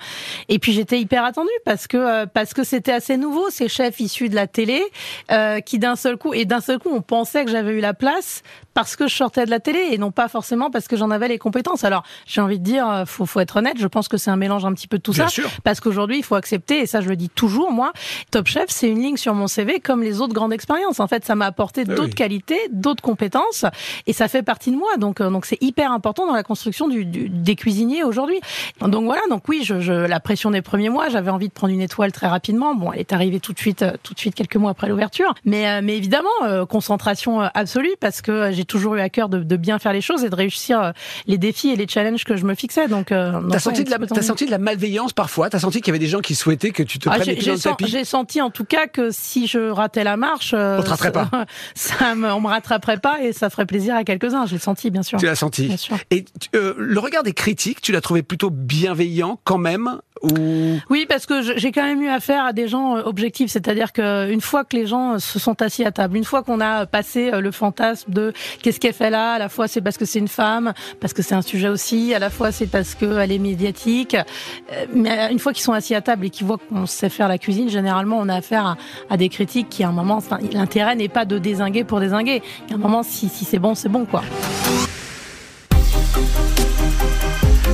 Et 0.49 0.59
puis 0.59 0.73
j'étais 0.73 1.01
hyper 1.01 1.25
attendue 1.25 1.49
parce 1.65 1.87
que 1.87 1.97
euh, 1.97 2.27
parce 2.27 2.55
que 2.55 2.65
c'était 2.65 2.93
assez 2.93 3.17
nouveau 3.17 3.51
ces 3.51 3.69
chefs 3.69 4.01
issus 4.01 4.29
de 4.29 4.35
la 4.35 4.47
télé 4.47 4.83
euh, 5.31 5.61
qui 5.61 5.79
d'un 5.79 5.97
seul 5.97 6.17
coup 6.17 6.35
et 6.35 6.45
d'un 6.45 6.61
seul 6.61 6.79
coup 6.79 6.91
on 6.93 7.03
pensait 7.03 7.45
que 7.45 7.51
j'avais 7.51 7.73
eu 7.73 7.81
la 7.81 7.95
place 7.95 8.43
parce 8.77 8.95
que 8.95 9.09
je 9.09 9.15
sortais 9.15 9.47
de 9.47 9.51
la 9.51 9.59
télé 9.59 9.89
et 9.93 9.97
non 9.97 10.11
pas 10.11 10.29
forcément 10.29 10.71
parce 10.71 10.87
que 10.87 10.99
j'en 10.99 11.11
avais 11.11 11.29
les 11.29 11.39
compétences. 11.39 11.83
Alors, 11.83 12.03
j'ai 12.27 12.43
envie 12.43 12.59
de 12.59 12.65
dire, 12.65 12.87
euh, 12.87 13.05
faut, 13.07 13.25
faut 13.25 13.41
être 13.41 13.57
honnête, 13.57 13.79
je 13.79 13.87
pense 13.87 14.07
que 14.07 14.19
c'est 14.19 14.31
un 14.31 14.37
mélange 14.37 14.67
un 14.67 14.75
petit 14.75 14.87
peu 14.87 14.99
de 14.99 15.03
tout 15.03 15.13
Bien 15.13 15.29
ça. 15.29 15.31
Sûr. 15.31 15.49
Parce 15.65 15.81
qu'aujourd'hui, 15.81 16.16
il 16.17 16.23
faut 16.25 16.35
accepter, 16.35 16.81
et 16.81 16.87
ça 16.87 17.01
je 17.01 17.09
le 17.09 17.17
dis 17.17 17.29
toujours, 17.29 17.71
moi, 17.73 17.93
Top 18.31 18.47
Chef, 18.47 18.67
c'est 18.69 18.89
une 18.89 19.01
ligne 19.01 19.17
sur 19.17 19.35
mon 19.35 19.47
CV 19.47 19.81
comme 19.81 20.03
les 20.03 20.21
autres 20.21 20.35
grandes 20.35 20.53
expériences. 20.53 21.01
En 21.01 21.07
fait, 21.07 21.25
ça 21.25 21.35
m'a 21.35 21.47
apporté 21.47 21.83
Ah 21.87 21.91
d'autres 21.95 22.03
oui. 22.05 22.15
qualités, 22.15 22.59
d'autres 22.73 23.03
compétences, 23.03 23.65
et 24.07 24.13
ça 24.13 24.29
fait 24.29 24.43
partie 24.43 24.71
de 24.71 24.77
moi. 24.77 24.97
Donc, 24.99 25.21
euh, 25.21 25.31
donc 25.31 25.47
c'est 25.47 25.63
hyper 25.63 25.93
important 25.93 26.27
dans 26.27 26.35
la 26.35 26.43
construction 26.43 26.89
du, 26.89 27.05
du- 27.05 27.29
des 27.29 27.55
cuisiniers 27.57 28.05
aujourd'hui. 28.05 28.41
Donc 28.81 29.05
voilà, 29.05 29.23
donc 29.31 29.49
oui, 29.49 29.61
je, 29.65 29.81
je, 29.81 29.93
la 29.93 30.21
pression 30.21 30.51
des 30.51 30.63
premiers 30.63 30.89
mois, 30.89 31.09
j'avais 31.09 31.31
envie 31.31 31.49
de 31.49 31.53
prendre 31.53 31.73
une 31.73 31.81
étoile 31.81 32.13
très 32.13 32.27
rapidement. 32.27 32.75
Bon, 32.75 32.93
elle 32.93 33.01
est 33.01 33.13
arrivée 33.13 33.41
tout 33.41 33.53
de 33.53 33.59
suite, 33.59 33.83
euh, 33.83 33.93
tout 34.03 34.15
de 34.15 34.19
suite 34.19 34.35
quelques 34.35 34.57
mois 34.57 34.71
après 34.71 34.89
l'ouverture. 34.89 35.35
Mais, 35.45 35.69
euh, 35.69 35.81
mais 35.83 35.97
évidemment, 35.97 36.29
euh, 36.45 36.67
concentration 36.67 37.43
euh, 37.43 37.49
absolue 37.55 37.95
parce 38.01 38.23
que 38.23 38.31
euh, 38.33 38.53
j'ai 38.53 38.65
toujours 38.65 38.95
eu 38.97 39.01
à 39.01 39.09
cœur 39.09 39.29
de, 39.29 39.39
de 39.43 39.57
bien 39.57 39.79
faire 39.79 39.93
les 39.93 40.01
choses 40.01 40.25
et 40.25 40.31
de 40.31 40.35
réussir 40.35 40.81
euh, 40.81 40.91
les 41.27 41.39
défis 41.39 41.69
et 41.71 41.77
les 41.77 41.87
challenges 41.89 42.25
que 42.25 42.37
je 42.37 42.45
me 42.45 42.55
fixais. 42.55 42.89
Donc, 42.89 43.13
euh, 43.13 43.33
T'as 43.33 43.55
ouais, 43.55 43.59
senti, 43.59 43.81
un 43.81 43.85
de 43.85 43.91
la, 44.15 44.23
senti 44.23 44.47
de 44.47 44.51
la 44.51 44.59
malveillance 44.59 45.13
parfois? 45.13 45.51
T'as 45.51 45.59
senti 45.59 45.81
qu'il 45.81 45.89
y 45.89 45.91
avait 45.91 45.99
des 45.99 46.06
gens 46.09 46.21
qui 46.21 46.35
souhaitaient 46.35 46.71
que 46.71 46.83
tu 46.83 46.99
te 46.99 47.09
Ah, 47.09 47.13
prennes 47.15 47.25
j'ai, 47.25 47.31
les 47.33 47.37
pieds 47.39 47.47
dans 47.47 47.53
j'ai 47.53 47.57
le 47.57 47.61
sen- 47.61 47.73
tapis 47.77 47.87
j'ai 47.91 48.05
senti 48.05 48.41
en 48.43 48.51
tout 48.51 48.65
cas 48.65 48.87
que 48.87 49.11
si 49.11 49.47
je 49.47 49.71
ratais 49.71 50.05
la 50.05 50.17
marche, 50.17 50.53
euh, 50.55 50.79
On 50.79 50.83
te 50.83 50.89
rattraperait 50.91 51.27
ça, 51.31 51.47
ça 51.99 52.15
me, 52.15 52.31
on 52.33 52.41
me 52.41 52.49
rattraperait 52.49 52.99
pas 52.99 53.21
et 53.23 53.33
ça 53.33 53.51
ferait 53.51 53.67
plaisir 53.67 53.95
à 53.95 54.05
quelques-uns. 54.05 54.47
Je 54.47 54.53
l'ai 54.55 54.59
senti, 54.59 54.91
bien 54.91 55.03
sûr. 55.03 55.19
Tu 55.19 55.27
l'as 55.27 55.35
senti 55.37 55.67
Bien 55.69 55.77
sûr. 55.77 55.97
Et 56.11 56.25
euh, 56.55 56.75
le 56.79 57.01
regard 57.01 57.23
des 57.23 57.33
critiques, 57.33 57.81
tu 57.81 57.93
l'as 57.93 58.01
trouvé 58.01 58.23
plutôt 58.23 58.51
bienveillant 58.51 59.41
quand 59.45 59.59
même 59.59 59.99
ou 60.23 60.79
Oui, 60.91 61.07
parce 61.09 61.27
que 61.27 61.43
j'ai 61.59 61.73
quand 61.73 61.83
même 61.83 62.03
eu 62.03 62.09
affaire 62.09 62.45
à 62.45 62.53
des 62.53 62.69
gens 62.69 62.97
euh, 62.97 63.03
objectifs, 63.05 63.51
c'est-à-dire 63.51 63.93
que 63.93 64.31
une 64.31 64.41
fois 64.41 64.65
que 64.65 64.77
les 64.77 64.87
gens 64.87 65.15
euh, 65.15 65.19
se 65.19 65.39
sont 65.39 65.61
assis 65.63 65.85
à 65.85 65.93
table, 65.93 66.17
une 66.17 66.25
fois 66.25 66.43
qu'on 66.43 66.61
a 66.61 66.87
passé 66.87 67.31
euh, 67.33 67.41
le 67.41 67.51
fantasme 67.51 68.13
de 68.13 68.33
qu'est-ce 68.63 68.81
qu'elle 68.81 68.93
fait 68.93 69.11
là, 69.11 69.35
à 69.35 69.39
la 69.39 69.49
fois 69.49 69.69
c'est 69.69 69.81
parce 69.81 69.99
que 69.99 70.05
c'est 70.05 70.19
une 70.19 70.29
femme, 70.29 70.73
parce 71.01 71.13
que 71.13 71.23
c'est 71.23 71.35
un 71.35 71.43
sujet 71.43 71.69
aussi, 71.69 72.15
à 72.15 72.19
la 72.19 72.31
fois 72.31 72.53
c'est 72.53 72.67
parce 72.67 72.95
qu'elle 72.95 73.33
est 73.33 73.39
médiatique, 73.39 74.15
euh, 74.15 74.87
mais 74.93 75.31
une 75.31 75.39
fois 75.39 75.53
qu'ils 75.53 75.65
sont 75.65 75.73
assis 75.73 75.95
à 75.95 76.01
table 76.01 76.27
et 76.27 76.31
qu'ils 76.31 76.47
voient 76.47 76.59
qu'on 76.59 76.87
sait 76.87 77.09
faire 77.09 77.29
la 77.29 77.39
cuisine, 77.39 77.69
généralement 77.69 78.19
on 78.19 78.29
a 78.29 78.37
affaire 78.37 78.77
à, 79.11 79.17
des 79.17 79.29
critiques 79.29 79.69
qui 79.69 79.85
à 79.85 79.89
un 79.89 79.93
moment, 79.93 80.23
l'intérêt 80.53 80.97
n'est 80.97 81.09
pas 81.09 81.25
de 81.25 81.39
désinguer 81.39 81.85
pour 81.85 82.01
désinguer. 82.01 82.43
À 82.71 82.75
un 82.75 82.79
moment, 82.79 83.03
si, 83.03 83.29
si 83.29 83.45
c'est 83.45 83.59
bon, 83.59 83.75
c'est 83.75 83.89
bon 83.89 84.05
quoi. 84.05 84.23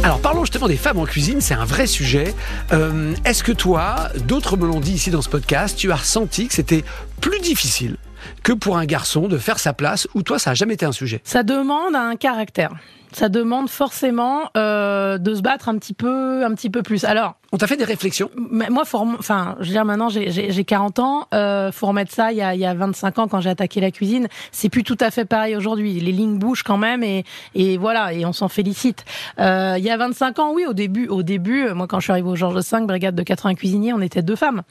Alors 0.04 0.20
parlons 0.20 0.44
justement 0.44 0.66
des 0.66 0.76
femmes 0.76 0.98
en 0.98 1.04
cuisine, 1.04 1.40
c'est 1.40 1.54
un 1.54 1.64
vrai 1.64 1.86
sujet. 1.86 2.34
Euh, 2.72 3.14
Est-ce 3.24 3.44
que 3.44 3.52
toi, 3.52 4.08
d'autres 4.26 4.56
me 4.56 4.66
l'ont 4.66 4.80
dit 4.80 4.94
ici 4.94 5.10
dans 5.10 5.22
ce 5.22 5.28
podcast, 5.28 5.78
tu 5.78 5.92
as 5.92 5.96
ressenti 5.96 6.48
que 6.48 6.54
c'était 6.54 6.82
plus 7.20 7.38
difficile 7.40 7.96
que 8.42 8.52
pour 8.52 8.78
un 8.78 8.84
garçon 8.84 9.28
de 9.28 9.38
faire 9.38 9.60
sa 9.60 9.72
place 9.72 10.08
ou 10.14 10.22
toi 10.22 10.40
ça 10.40 10.50
a 10.50 10.54
jamais 10.54 10.74
été 10.74 10.84
un 10.84 10.92
sujet? 10.92 11.20
Ça 11.22 11.44
demande 11.44 11.94
un 11.94 12.16
caractère. 12.16 12.72
Ça 13.12 13.28
demande 13.28 13.68
forcément 13.70 14.50
euh, 14.56 15.18
de 15.18 15.34
se 15.34 15.40
battre 15.42 15.68
un 15.68 15.78
petit 15.78 15.94
peu, 15.94 16.44
un 16.44 16.52
petit 16.54 16.70
peu 16.70 16.82
plus. 16.82 17.04
Alors, 17.04 17.36
On 17.54 17.58
t'a 17.58 17.66
fait 17.66 17.76
des 17.76 17.84
réflexions 17.84 18.30
mais 18.50 18.68
moi, 18.70 18.84
faut 18.86 18.98
rem- 18.98 19.16
enfin, 19.18 19.56
je 19.60 19.66
veux 19.66 19.72
dire, 19.72 19.84
maintenant, 19.84 20.08
j'ai- 20.08 20.30
j'ai 20.30 20.50
j'ai 20.52 20.64
40 20.64 20.98
ans. 20.98 21.26
Euh, 21.34 21.70
faut 21.70 21.86
remettre 21.86 22.10
ça 22.12 22.32
il 22.32 22.38
y 22.38 22.42
a, 22.42 22.54
il 22.54 22.60
y 22.60 22.64
a 22.66 22.72
25 22.74 23.18
ans 23.18 23.28
quand 23.28 23.40
j'ai 23.40 23.50
attaqué 23.50 23.80
la 23.80 23.90
cuisine. 23.90 24.28
C'est 24.52 24.68
plus 24.68 24.84
tout 24.84 24.96
à 25.00 25.10
fait 25.10 25.24
pareil 25.24 25.54
aujourd'hui. 25.56 26.00
Les 26.00 26.12
lignes 26.12 26.38
bougent 26.38 26.62
quand 26.62 26.78
même 26.78 27.02
et, 27.02 27.24
et 27.54 27.76
voilà, 27.76 28.12
et 28.14 28.24
on 28.24 28.32
s'en 28.32 28.48
félicite. 28.48 29.04
Euh, 29.38 29.74
il 29.78 29.84
y 29.84 29.90
a 29.90 29.96
25 29.96 30.38
ans, 30.38 30.52
oui, 30.54 30.64
au 30.66 30.72
début, 30.72 31.08
au 31.08 31.22
début, 31.22 31.66
euh, 31.66 31.74
moi, 31.74 31.86
quand 31.86 32.00
je 32.00 32.04
suis 32.04 32.12
arrivée 32.12 32.28
au 32.28 32.36
Georges 32.36 32.54
V, 32.54 32.86
brigade 32.86 33.14
de 33.14 33.22
80 33.22 33.54
cuisiniers, 33.54 33.92
on 33.92 34.00
était 34.00 34.22
deux 34.22 34.36
femmes. 34.36 34.62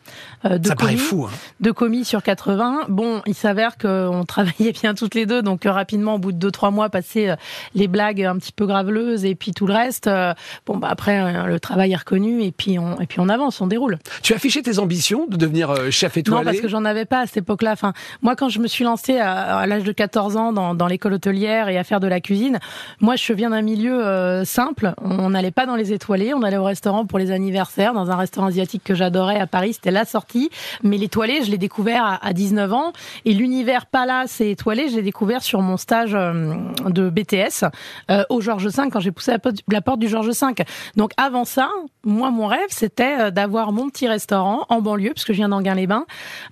Euh, 0.45 0.57
deux 0.57 0.69
Ça 0.69 0.75
paraît 0.75 0.93
commis 0.95 1.01
fou. 1.03 1.25
Hein. 1.25 1.31
deux 1.59 1.73
commis 1.73 2.03
sur 2.05 2.23
80. 2.23 2.85
Bon, 2.89 3.21
il 3.27 3.35
s'avère 3.35 3.77
qu'on 3.77 4.23
travaillait 4.27 4.71
bien 4.71 4.93
toutes 4.95 5.13
les 5.15 5.25
deux, 5.25 5.41
donc 5.41 5.65
euh, 5.65 5.71
rapidement, 5.71 6.15
au 6.15 6.19
bout 6.19 6.31
de 6.31 6.49
2-3 6.49 6.71
mois, 6.71 6.89
passer 6.89 7.33
les 7.75 7.87
blagues 7.87 8.23
un 8.23 8.37
petit 8.37 8.51
peu 8.53 8.65
graveleuses 8.65 9.23
et 9.25 9.35
puis 9.35 9.51
tout 9.51 9.67
le 9.67 9.73
reste, 9.73 10.09
bon, 10.65 10.77
bah 10.77 10.87
après, 10.91 11.45
le 11.47 11.59
travail 11.59 11.91
est 11.93 11.95
reconnu 11.97 12.41
et 12.43 12.51
puis 12.51 12.70
on, 12.79 12.99
et 12.99 13.05
puis 13.07 13.19
on 13.19 13.29
avance, 13.29 13.61
on 13.61 13.67
déroule. 13.67 13.97
Tu 14.21 14.33
as 14.33 14.35
affiché 14.35 14.61
tes 14.61 14.79
ambitions 14.79 15.27
de 15.27 15.37
devenir 15.37 15.69
euh, 15.69 15.89
chef 15.91 16.17
étoilé 16.17 16.39
Non, 16.39 16.45
parce 16.45 16.61
que 16.61 16.67
j'en 16.67 16.85
avais 16.85 17.05
pas 17.05 17.21
à 17.21 17.27
cette 17.27 17.37
époque-là. 17.37 17.71
Enfin, 17.71 17.93
moi, 18.21 18.35
quand 18.35 18.49
je 18.49 18.59
me 18.59 18.67
suis 18.67 18.83
lancée 18.83 19.17
à, 19.17 19.57
à 19.57 19.67
l'âge 19.67 19.83
de 19.83 19.91
14 19.91 20.37
ans 20.37 20.53
dans, 20.53 20.75
dans 20.75 20.87
l'école 20.87 21.13
hôtelière 21.13 21.69
et 21.69 21.77
à 21.77 21.83
faire 21.83 21.99
de 21.99 22.07
la 22.07 22.19
cuisine, 22.19 22.59
moi, 22.99 23.15
je 23.15 23.33
viens 23.33 23.49
d'un 23.51 23.61
milieu 23.61 24.05
euh, 24.05 24.45
simple. 24.45 24.93
On 25.01 25.29
n'allait 25.29 25.51
pas 25.51 25.65
dans 25.65 25.75
les 25.75 25.93
étoilés, 25.93 26.33
on 26.33 26.43
allait 26.43 26.57
au 26.57 26.63
restaurant 26.63 27.05
pour 27.05 27.19
les 27.19 27.31
anniversaires, 27.31 27.93
dans 27.93 28.11
un 28.11 28.15
restaurant 28.15 28.47
asiatique 28.47 28.83
que 28.83 28.95
j'adorais 28.95 29.39
à 29.39 29.47
Paris. 29.47 29.73
C'était 29.73 29.91
la 29.91 30.05
sortie. 30.05 30.49
Mais 30.83 30.97
l'étoilé, 30.97 31.43
je 31.43 31.51
l'ai 31.51 31.57
découvert 31.57 32.03
à, 32.05 32.25
à 32.25 32.33
19 32.33 32.73
ans. 32.73 32.93
Et 33.25 33.33
l'univers 33.33 33.85
palace 33.85 34.41
et 34.41 34.51
étoilé, 34.51 34.89
je 34.89 34.95
l'ai 34.95 35.01
découvert 35.01 35.43
sur 35.43 35.61
mon 35.61 35.77
stage 35.77 36.13
euh, 36.13 36.55
de 36.85 37.09
BTS 37.09 37.65
euh, 38.09 38.23
au 38.29 38.41
Georges 38.41 38.67
V 38.67 38.83
quand 38.91 38.99
j'ai 38.99 39.11
poussé 39.11 39.31
la 39.31 39.39
porte, 39.39 39.57
la 39.69 39.81
porte 39.81 39.99
du 39.99 40.07
Georges 40.07 40.29
V. 40.29 40.65
Donc 40.95 41.11
avant 41.17 41.45
ça, 41.45 41.69
moi, 42.03 42.31
mon 42.31 42.47
rêve, 42.47 42.60
c'était 42.69 43.19
euh, 43.19 43.31
d'avoir 43.31 43.71
mon 43.71 43.89
petit 43.89 44.07
restaurant 44.07 44.65
en 44.69 44.81
banlieue, 44.81 45.13
parce 45.13 45.25
que 45.25 45.33
je 45.33 45.37
viens 45.37 45.49
d'Anguin-les-Bains. 45.49 46.05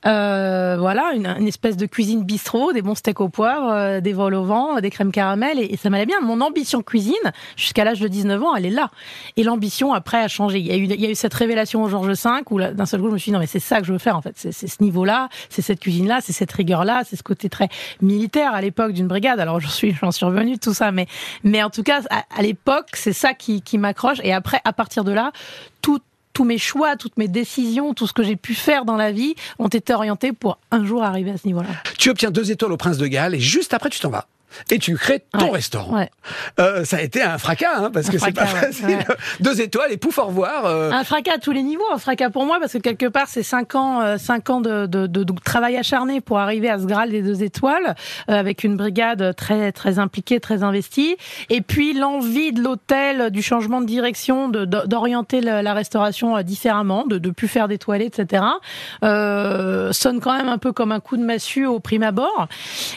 Euh, 0.06 0.78
voilà, 0.80 1.12
une, 1.16 1.28
une 1.28 1.48
espèce 1.48 1.78
de 1.78 1.86
cuisine 1.86 2.24
bistrot, 2.24 2.74
des 2.74 2.82
bons 2.82 2.96
steaks 2.96 3.20
au 3.20 3.30
poivre, 3.30 3.72
euh, 3.72 4.02
des 4.02 4.14
vols 4.14 4.36
au 4.36 4.44
vent, 4.44 4.80
des 4.80 4.90
crèmes 4.90 5.12
caramel, 5.12 5.60
et, 5.60 5.78
ça 5.78 5.90
m'allait 5.90 6.06
bien. 6.06 6.20
Mon 6.22 6.42
ambition 6.42 6.82
cuisine, 6.82 7.16
jusqu'à 7.56 7.84
l'âge 7.84 8.00
de 8.00 8.08
19 8.08 8.44
ans, 8.44 8.56
elle 8.56 8.66
est 8.66 8.72
là. 8.72 8.90
Et 9.38 9.44
l'ambition, 9.44 9.94
après, 9.94 10.22
a 10.22 10.28
changé. 10.28 10.60
Il 10.60 10.68
y 10.68 10.72
a 10.72 10.78
eu, 10.78 10.84
il 10.84 11.02
y 11.02 11.06
a 11.06 11.10
eu 11.10 11.16
cette 11.16 11.34
révélation 11.34 11.84
au 11.84 11.90
Georges 11.90 12.08
V, 12.08 12.30
où 12.50 12.60
d'un 12.60 12.86
seul 12.86 13.02
coup, 13.02 13.08
je 13.08 13.14
me 13.14 13.18
suis 13.18 13.32
dit, 13.32 13.34
non, 13.34 13.40
mais 13.40 13.48
c'est 13.48 13.60
ça 13.60 13.80
que 13.80 13.86
je 13.86 13.94
veux 13.94 14.00
faire, 14.00 14.18
en 14.18 14.22
fait. 14.22 14.34
C'est 14.36 14.52
ce 14.52 14.84
niveau-là, 14.84 15.30
c'est 15.50 15.62
cette 15.62 15.80
cuisine-là, 15.80 16.20
c'est 16.22 16.34
cette 16.34 16.52
rigueur-là, 16.52 17.04
c'est 17.06 17.16
ce 17.16 17.24
côté 17.24 17.50
très 17.50 17.70
militaire 18.02 18.54
à 18.54 18.62
l'époque 18.62 18.94
d'une 18.94 19.08
brigade. 19.08 19.40
Alors, 19.40 19.60
j'en 19.60 19.70
suis, 19.70 19.94
suis 19.94 20.26
revenu 20.26 20.58
tout 20.58 20.74
ça, 20.74 20.92
mais, 20.92 21.08
mais 21.44 21.64
en 21.64 21.70
tout 21.70 21.84
cas, 21.84 22.02
à, 22.10 22.42
l'époque, 22.42 22.90
c'est 22.94 23.14
ça 23.14 23.34
qui 23.34 23.78
m'accroche. 23.78 24.20
Et 24.24 24.34
après, 24.34 24.62
à 24.64 24.74
partir 24.74 25.04
de 25.04 25.12
là, 25.12 25.32
tous 25.82 26.46
mes 26.46 26.58
choix, 26.58 26.96
toutes 26.96 27.18
mes 27.18 27.28
décisions, 27.28 27.94
tout 27.94 28.08
ce 28.08 28.14
que 28.14 28.24
j'ai 28.24 28.38
pu 28.38 28.54
faire 28.54 28.86
dans 28.86 28.96
la 28.96 29.12
vie 29.12 29.36
ont 29.58 29.68
été 29.68 29.94
orientés 29.94 30.32
pour 30.32 30.58
un 30.72 30.86
jour 30.86 31.04
arriver 31.04 31.32
à 31.32 31.38
ce 31.38 31.46
niveau-là. 31.46 31.68
Tu 31.98 32.10
obtiens 32.10 32.32
deux 32.32 32.50
étoiles 32.50 32.72
au 32.72 32.78
Prince 32.78 32.98
de 32.98 33.08
Galles 33.08 33.36
et 33.36 33.42
juste 33.42 33.74
après 33.74 33.90
tu 33.90 34.00
t'en 34.00 34.10
vas. 34.10 34.26
Et 34.72 34.80
tu 34.80 34.96
crées 34.96 35.24
ton 35.38 35.46
Ouais, 35.46 35.52
restaurant. 35.52 35.96
ouais. 35.98 36.10
Euh, 36.60 36.84
ça 36.86 36.98
a 36.98 37.02
été 37.02 37.22
un 37.22 37.38
fracas, 37.38 37.78
hein, 37.78 37.90
parce 37.94 38.08
Un 38.10 38.12
que 38.12 38.18
c'est 38.18 38.32
pas 38.32 38.42
ouais, 38.44 38.48
facile. 38.48 39.00
Deux 39.40 39.62
étoiles 39.62 39.92
et 39.92 39.98
pouf, 39.98 40.18
au 40.20 40.26
revoir. 40.26 40.66
euh, 40.66 40.92
Un 40.92 41.04
fracas 41.04 41.34
à 41.36 41.38
tous 41.38 41.52
les 41.52 41.64
niveaux, 41.64 41.84
un 41.94 41.98
fracas 41.98 42.30
pour 42.30 42.46
moi 42.46 42.58
parce 42.60 42.74
que 42.74 42.78
quelque 42.80 43.06
part 43.08 43.28
c'est 43.28 43.44
cinq 43.44 43.76
ans, 43.76 44.02
euh, 44.02 44.18
cinq 44.18 44.50
ans 44.50 44.62
de, 44.62 44.86
de, 44.86 45.08
de- 45.08 45.24
de 45.24 45.34
travail 45.44 45.78
acharné 45.78 46.22
pour 46.22 46.40
arriver 46.40 46.70
à 46.70 46.80
ce 46.80 46.86
Graal 46.86 47.10
des 47.12 47.22
deux 47.22 47.44
étoiles 47.44 47.96
euh, 48.30 48.34
avec 48.40 48.64
une 48.64 48.76
brigade 48.78 49.36
très 49.36 49.72
très 49.72 50.00
impliquée, 50.00 50.40
très 50.40 50.64
investie, 50.64 51.16
et 51.50 51.62
puis 51.62 51.94
l'envie 51.94 52.52
de 52.52 52.62
l'hôtel, 52.62 53.30
du 53.32 53.42
changement 53.42 53.82
de 53.82 53.86
direction, 53.86 54.50
d'orienter 54.50 55.42
la, 55.42 55.62
la 55.62 55.74
restauration 55.74 56.42
différemment, 56.42 57.06
de 57.06 57.18
de 57.18 57.30
plus 57.32 57.48
faire 57.48 57.68
d'étoilés, 57.68 58.06
etc. 58.06 58.44
Euh, 59.04 59.92
sonne 59.92 60.20
quand 60.20 60.36
même 60.38 60.50
un 60.50 60.58
peu 60.58 60.72
comme 60.72 60.92
un 60.92 61.00
coup 61.00 61.18
de 61.18 61.24
massue 61.24 61.66
au 61.66 61.80
prime 61.80 62.04
abord. 62.04 62.48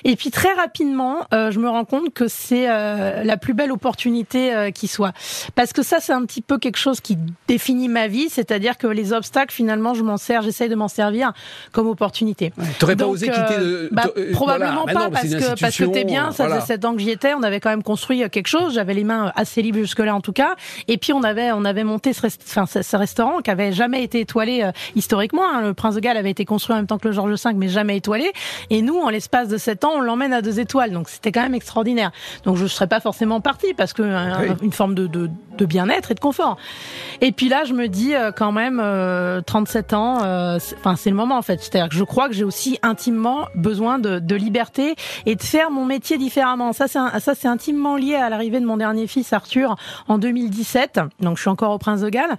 Et 0.04 0.16
puis 0.16 0.30
très 0.30 0.52
rapidement, 0.54 1.18
euh, 1.34 1.41
je 1.50 1.59
me 1.59 1.68
rends 1.68 1.85
compte 1.85 2.12
que 2.14 2.28
c'est 2.28 2.70
euh, 2.70 3.24
la 3.24 3.37
plus 3.37 3.55
belle 3.55 3.72
opportunité 3.72 4.55
euh, 4.55 4.70
qui 4.70 4.88
soit. 4.88 5.12
Parce 5.55 5.72
que 5.72 5.83
ça, 5.83 5.98
c'est 6.00 6.12
un 6.12 6.24
petit 6.24 6.42
peu 6.42 6.59
quelque 6.59 6.78
chose 6.78 7.00
qui 7.00 7.16
définit 7.48 7.88
ma 7.88 8.07
vie, 8.09 8.28
c'est-à-dire 8.28 8.78
que 8.78 8.87
les 8.87 9.12
obstacles, 9.12 9.52
finalement, 9.55 9.94
je 9.94 10.02
m'en 10.02 10.16
sers, 10.16 10.42
j'essaye 10.42 10.68
de 10.68 10.74
m'en 10.74 10.88
servir 10.88 11.33
comme 11.72 11.88
opportunité. 11.88 12.52
T'aurais 12.78 12.96
pas 12.96 13.07
osé 13.07 13.31
euh, 13.31 13.33
quitter 13.33 13.59
de. 13.61 13.88
bah, 13.92 14.05
euh, 14.16 14.33
probablement 14.33 14.85
voilà. 14.85 14.92
Bah 14.92 14.92
pas 14.92 15.05
non, 15.07 15.11
parce 15.11 15.28
que 15.28 15.61
parce 15.61 15.76
que 15.76 15.85
t'es 15.85 16.05
bien 16.05 16.33
ça 16.33 16.44
voilà. 16.44 16.61
faisait 16.61 16.74
sept 16.74 16.85
ans 16.85 16.94
que 16.94 17.00
j'y 17.00 17.11
étais 17.11 17.35
on 17.35 17.42
avait 17.42 17.61
quand 17.61 17.70
même 17.70 17.83
construit 17.83 18.28
quelque 18.31 18.46
chose 18.46 18.74
j'avais 18.74 18.94
les 18.94 19.05
mains 19.05 19.33
assez 19.37 19.62
libres 19.62 19.78
jusque 19.78 19.98
là 20.00 20.14
en 20.14 20.20
tout 20.20 20.33
cas 20.33 20.55
et 20.88 20.98
puis 20.98 21.12
on 21.12 21.22
avait 21.22 21.52
on 21.52 21.64
avait 21.64 21.85
monté 21.85 22.12
ce, 22.12 22.22
rest- 22.22 22.42
enfin, 22.46 22.66
ce, 22.66 22.83
ce 22.83 22.96
restaurant 22.96 23.38
qui 23.40 23.50
avait 23.50 23.72
jamais 23.72 24.02
été 24.02 24.20
étoilé 24.20 24.62
euh, 24.62 24.70
historiquement 24.96 25.42
hein. 25.44 25.62
le 25.62 25.74
Prince 25.74 25.94
de 25.94 26.00
Galles 26.00 26.16
avait 26.16 26.31
été 26.31 26.44
construit 26.44 26.74
en 26.74 26.76
même 26.78 26.87
temps 26.87 26.98
que 26.98 27.09
le 27.09 27.12
Georges 27.14 27.33
V 27.33 27.52
mais 27.55 27.68
jamais 27.68 27.96
étoilé 27.96 28.33
et 28.70 28.83
nous 28.83 28.98
en 28.98 29.09
l'espace 29.09 29.48
de 29.48 29.57
sept 29.57 29.85
ans 29.85 29.92
on 29.96 30.00
l'emmène 30.00 30.33
à 30.33 30.42
deux 30.42 30.61
étoiles 30.61 30.92
donc 30.92 31.09
c'était 31.09 31.32
c'est 31.33 31.40
quand 31.40 31.47
même 31.47 31.55
extraordinaire. 31.55 32.12
Donc 32.45 32.57
je 32.57 32.64
ne 32.64 32.68
serais 32.68 32.87
pas 32.87 33.01
forcément 33.01 33.40
partie 33.40 33.75
parce 33.75 33.92
que 33.92 34.03
euh, 34.03 34.55
une 34.62 34.73
forme 34.73 34.95
de, 34.95 35.07
de, 35.07 35.31
de 35.57 35.66
bien-être 35.66 36.11
et 36.11 36.14
de 36.14 36.21
confort. 36.21 36.59
Et 37.21 37.33
puis 37.33 37.49
là, 37.49 37.64
je 37.64 37.73
me 37.73 37.88
dis 37.88 38.14
euh, 38.14 38.33
quand 38.33 38.53
même, 38.53 38.83
37 39.47 39.92
ans, 39.95 40.16
enfin 40.16 40.97
c'est 40.97 41.11
le 41.11 41.16
moment 41.16 41.38
en 41.38 41.42
fait. 41.42 41.61
C'est-à-dire 41.61 41.88
que 41.88 41.95
je 41.95 42.05
crois 42.05 42.29
que 42.29 42.35
j'ai 42.35 42.45
aussi 42.45 42.79
intimement 42.83 43.47
besoin 43.55 43.99
de, 43.99 44.18
de, 44.18 44.35
liberté 44.35 44.95
et 45.27 45.37
de 45.37 45.42
faire 45.42 45.71
mon 45.71 45.85
métier 45.85 46.18
différemment. 46.18 46.73
Ça, 46.73 46.88
c'est 46.88 46.99
ça, 47.21 47.35
c'est 47.35 47.49
intimement 47.49 47.97
lié 47.97 48.16
à 48.16 48.29
l'arrivée 48.29 48.61
de 48.61 48.66
mon 48.66 48.77
dernier 48.77 49.07
fils 49.07 49.33
Arthur 49.33 49.77
en 50.09 50.18
2017. 50.18 51.01
Donc 51.21 51.37
je 51.37 51.42
suis 51.42 51.51
encore 51.51 51.73
au 51.73 51.79
Prince 51.79 52.01
de 52.01 52.09
Galles, 52.09 52.37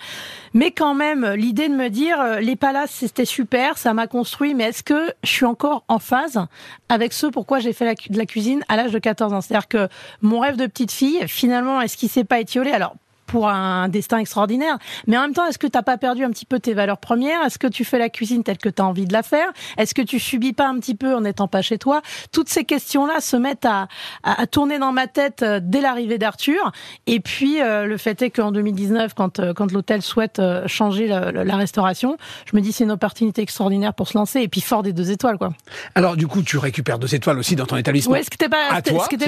mais 0.54 0.72
quand 0.72 0.94
même 0.94 1.34
l'idée 1.34 1.70
de 1.70 1.74
me 1.74 1.90
dire 1.90 2.18
les 2.42 2.56
palaces 2.56 2.92
c'était 2.92 3.26
super, 3.26 3.78
ça 3.78 3.94
m'a 3.94 4.08
construit, 4.08 4.54
mais 4.54 4.66
est-ce 4.66 4.84
que 4.84 5.12
je 5.24 5.30
suis 5.30 5.46
encore 5.46 5.84
en 5.88 6.00
phase 6.00 6.46
avec 6.90 7.14
ce 7.14 7.28
pourquoi 7.28 7.60
j'ai 7.60 7.74
fait 7.74 7.96
de 8.10 8.18
la 8.18 8.26
cuisine 8.26 8.64
à 8.68 8.76
de 8.92 9.00
14 9.00 9.34
ans. 9.34 9.42
C'est-à-dire 9.42 9.68
que 9.68 9.88
mon 10.22 10.40
rêve 10.40 10.58
de 10.58 10.66
petite 10.66 10.92
fille, 10.92 11.28
finalement, 11.28 11.82
est-ce 11.82 11.98
qu'il 11.98 12.10
s'est 12.10 12.24
pas 12.24 12.40
étiolé? 12.40 12.72
Alors 12.72 12.96
pour 13.34 13.50
un 13.50 13.90
destin 13.90 14.20
extraordinaire. 14.20 14.78
Mais 15.08 15.18
en 15.18 15.22
même 15.22 15.34
temps, 15.34 15.48
est-ce 15.48 15.58
que 15.58 15.66
tu 15.66 15.76
n'as 15.76 15.82
pas 15.82 15.98
perdu 15.98 16.24
un 16.24 16.30
petit 16.30 16.46
peu 16.46 16.60
tes 16.60 16.76
valeurs 16.76 17.00
premières? 17.00 17.44
Est-ce 17.44 17.58
que 17.58 17.66
tu 17.66 17.84
fais 17.84 17.98
la 17.98 18.10
cuisine 18.10 18.44
telle 18.44 18.60
que 18.60 18.70
tu 18.70 18.80
as 18.80 18.86
envie 18.86 19.08
de 19.08 19.14
la 19.14 19.24
faire? 19.24 19.48
Est-ce 19.80 19.96
que 19.96 20.04
tu 20.04 20.20
subis 20.20 20.54
pas 20.54 20.68
un 20.68 20.78
petit 20.78 20.94
peu 20.94 21.16
en 21.16 21.22
n'étant 21.22 21.48
pas 21.48 21.64
chez 21.64 21.80
toi? 21.80 22.04
Toutes 22.32 22.48
ces 22.48 22.64
questions-là 22.64 23.22
se 23.22 23.36
mettent 23.36 23.66
à, 23.66 23.88
à, 24.22 24.46
tourner 24.46 24.78
dans 24.78 24.92
ma 24.92 25.08
tête 25.08 25.42
euh, 25.42 25.60
dès 25.64 25.82
l'arrivée 25.82 26.20
d'Arthur. 26.20 26.74
Et 27.08 27.20
puis, 27.22 27.60
euh, 27.60 27.88
le 27.88 27.98
fait 27.98 28.22
est 28.22 28.30
qu'en 28.30 28.52
2019, 28.52 29.16
quand, 29.16 29.40
euh, 29.40 29.54
quand 29.56 29.72
l'hôtel 29.72 30.04
souhaite 30.04 30.40
changer 30.68 31.08
la, 31.08 31.32
la, 31.32 31.56
restauration, 31.56 32.18
je 32.46 32.56
me 32.56 32.62
dis 32.62 32.72
c'est 32.72 32.84
une 32.84 32.92
opportunité 32.92 33.42
extraordinaire 33.42 33.96
pour 33.96 34.10
se 34.10 34.16
lancer. 34.16 34.42
Et 34.42 34.48
puis, 34.48 34.62
fort 34.62 34.84
des 34.84 34.94
deux 34.94 35.10
étoiles, 35.10 35.40
quoi. 35.40 35.54
Alors, 35.96 36.18
du 36.18 36.28
coup, 36.28 36.44
tu 36.44 36.60
récupères 36.60 37.00
deux 37.00 37.16
étoiles 37.16 37.40
aussi 37.40 37.56
dans 37.56 37.66
ton 37.66 37.78
établissement. 37.78 38.14
Oui, 38.14 38.24
ce 38.24 38.30
qui 38.30 38.36
n'était 38.36 38.56
pas, 38.56 38.80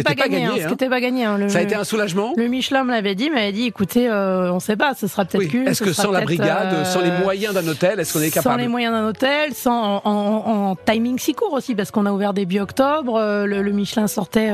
pas, 0.03 0.13
gagné. 0.13 0.45
Hein, 0.45 0.69
Ce 0.69 0.75
qui 0.75 0.89
pas 0.89 1.01
gagné. 1.01 1.25
Hein, 1.25 1.39
le, 1.39 1.49
Ça 1.49 1.57
a 1.57 1.61
été 1.63 1.73
un 1.73 1.83
soulagement 1.83 2.33
Le 2.37 2.47
Michelin 2.47 2.83
me 2.83 2.91
l'avait 2.91 3.15
dit, 3.15 3.31
m'avait 3.31 3.51
dit, 3.51 3.65
écoute, 3.65 3.94
euh, 3.97 4.51
on 4.51 4.55
ne 4.55 4.59
sait 4.59 4.75
pas, 4.75 4.93
ce 4.93 5.07
sera 5.07 5.25
peut-être 5.25 5.53
oui. 5.53 5.63
Est-ce 5.65 5.83
que 5.83 5.93
sans 5.93 6.11
la 6.11 6.21
brigade, 6.21 6.73
euh, 6.73 6.85
sans 6.85 7.01
les 7.01 7.11
moyens 7.11 7.53
d'un 7.53 7.67
hôtel, 7.67 7.99
est-ce 7.99 8.13
qu'on 8.13 8.21
est 8.21 8.31
capable 8.31 8.55
Sans 8.55 8.61
les 8.61 8.67
moyens 8.67 8.93
d'un 8.93 9.07
hôtel, 9.07 9.53
sans 9.53 10.01
en, 10.03 10.75
timing 10.85 11.17
si 11.19 11.33
court 11.33 11.53
aussi, 11.53 11.75
parce 11.75 11.91
qu'on 11.91 12.05
a 12.05 12.11
ouvert 12.11 12.33
début 12.33 12.59
octobre, 12.59 13.19
euh, 13.19 13.45
le, 13.45 13.71
Michelin 13.71 14.07
sortait 14.07 14.51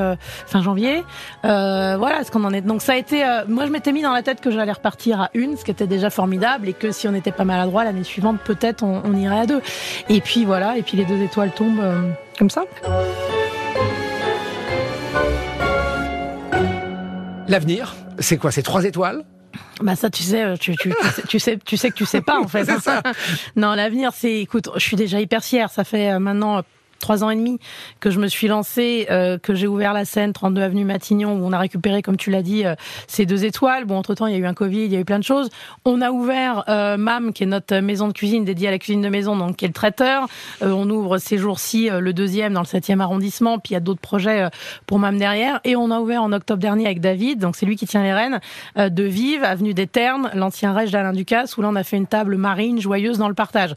fin 0.47 0.61
janvier. 0.61 1.03
voilà, 1.43 2.23
ce 2.23 2.31
qu'on 2.31 2.43
en 2.43 2.53
est. 2.53 2.61
Donc 2.61 2.81
ça 2.81 2.93
a 2.93 2.95
été. 2.95 3.23
moi, 3.47 3.65
je 3.65 3.71
m'étais 3.71 3.91
mis 3.91 4.01
dans 4.01 4.13
la 4.13 4.23
tête 4.23 4.41
que 4.41 4.51
j'allais 4.51 4.71
repartir 4.71 5.21
à 5.21 5.29
une, 5.33 5.57
ce 5.57 5.63
qui 5.63 5.71
était 5.71 5.87
déjà 5.87 6.09
formidable, 6.09 6.69
et 6.69 6.73
que 6.73 6.91
si 6.91 7.07
on 7.07 7.11
n'était 7.11 7.31
pas 7.31 7.45
maladroit 7.45 7.83
l'année 7.83 8.03
suivante, 8.03 8.39
peut-être 8.43 8.83
on, 8.83 9.01
on, 9.03 9.15
irait 9.15 9.41
à 9.41 9.45
deux. 9.45 9.61
Et 10.09 10.21
puis 10.21 10.45
voilà, 10.45 10.77
et 10.77 10.81
puis 10.81 10.97
les 10.97 11.05
deux 11.05 11.21
étoiles 11.21 11.51
tombent 11.51 11.83
comme 12.37 12.49
ça. 12.49 12.63
L'avenir, 17.47 17.95
c'est 18.21 18.37
quoi 18.37 18.51
C'est 18.51 18.63
trois 18.63 18.85
étoiles 18.85 19.23
bah 19.81 19.97
ça 19.97 20.09
tu 20.09 20.23
sais 20.23 20.57
tu, 20.57 20.77
tu, 20.77 20.93
tu, 21.27 21.37
sais 21.37 21.57
tu 21.57 21.75
sais 21.75 21.89
que 21.89 21.95
tu 21.95 22.05
sais 22.05 22.21
pas 22.21 22.39
en 22.39 22.47
fait. 22.47 22.65
non 23.57 23.73
l'avenir 23.73 24.11
c'est 24.15 24.39
écoute 24.39 24.69
je 24.75 24.79
suis 24.79 24.95
déjà 24.95 25.19
hyper 25.19 25.43
fière 25.43 25.69
ça 25.69 25.83
fait 25.83 26.11
euh, 26.11 26.19
maintenant 26.19 26.61
trois 27.01 27.23
ans 27.23 27.29
et 27.29 27.35
demi 27.35 27.59
que 27.99 28.09
je 28.09 28.19
me 28.19 28.27
suis 28.27 28.47
lancée, 28.47 29.07
euh, 29.11 29.37
que 29.37 29.53
j'ai 29.53 29.67
ouvert 29.67 29.93
la 29.93 30.05
scène 30.05 30.33
32 30.33 30.61
avenue 30.61 30.85
Matignon 30.85 31.33
où 31.33 31.45
on 31.45 31.51
a 31.51 31.59
récupéré, 31.59 32.01
comme 32.01 32.17
tu 32.17 32.31
l'as 32.31 32.41
dit, 32.41 32.65
euh, 32.65 32.75
ces 33.07 33.25
deux 33.25 33.43
étoiles. 33.43 33.85
Bon, 33.85 33.97
entre 33.97 34.15
temps, 34.15 34.27
il 34.27 34.33
y 34.33 34.35
a 34.35 34.39
eu 34.39 34.45
un 34.45 34.53
Covid, 34.53 34.85
il 34.85 34.93
y 34.93 34.95
a 34.95 34.99
eu 34.99 35.05
plein 35.05 35.19
de 35.19 35.23
choses. 35.23 35.49
On 35.83 36.01
a 36.01 36.11
ouvert 36.11 36.63
euh, 36.69 36.97
MAM, 36.97 37.33
qui 37.33 37.43
est 37.43 37.47
notre 37.47 37.77
maison 37.77 38.07
de 38.07 38.13
cuisine 38.13 38.45
dédiée 38.45 38.69
à 38.69 38.71
la 38.71 38.79
cuisine 38.79 39.01
de 39.01 39.09
maison, 39.09 39.35
donc 39.35 39.57
qui 39.57 39.65
est 39.65 39.67
le 39.67 39.73
traiteur. 39.73 40.27
on 40.61 40.89
ouvre 40.89 41.17
ces 41.17 41.37
jours-ci 41.37 41.89
le 41.91 42.13
deuxième 42.13 42.53
dans 42.53 42.61
le 42.61 42.65
7e 42.65 42.99
arrondissement, 42.99 43.59
puis 43.59 43.71
il 43.71 43.73
y 43.73 43.77
a 43.77 43.81
d'autres 43.81 44.01
projets 44.01 44.47
pour 44.85 44.99
MAM 44.99 45.17
derrière. 45.17 45.59
Et 45.63 45.75
on 45.75 45.91
a 45.91 45.99
ouvert 45.99 46.23
en 46.23 46.31
octobre 46.31 46.61
dernier 46.61 46.85
avec 46.85 47.01
David, 47.01 47.39
donc 47.39 47.55
c'est 47.55 47.65
lui 47.65 47.75
qui 47.75 47.87
tient 47.87 48.03
les 48.03 48.13
rênes, 48.13 48.39
de 48.77 49.03
Vive, 49.03 49.43
avenue 49.43 49.73
des 49.73 49.87
Ternes, 49.87 50.29
l'ancien 50.33 50.73
rêche 50.73 50.91
d'Alain 50.91 51.13
Ducasse, 51.13 51.57
où 51.57 51.61
là 51.61 51.69
on 51.69 51.75
a 51.75 51.83
fait 51.83 51.97
une 51.97 52.07
table 52.07 52.37
marine 52.37 52.79
joyeuse 52.79 53.17
dans 53.17 53.27
le 53.27 53.33
partage 53.33 53.75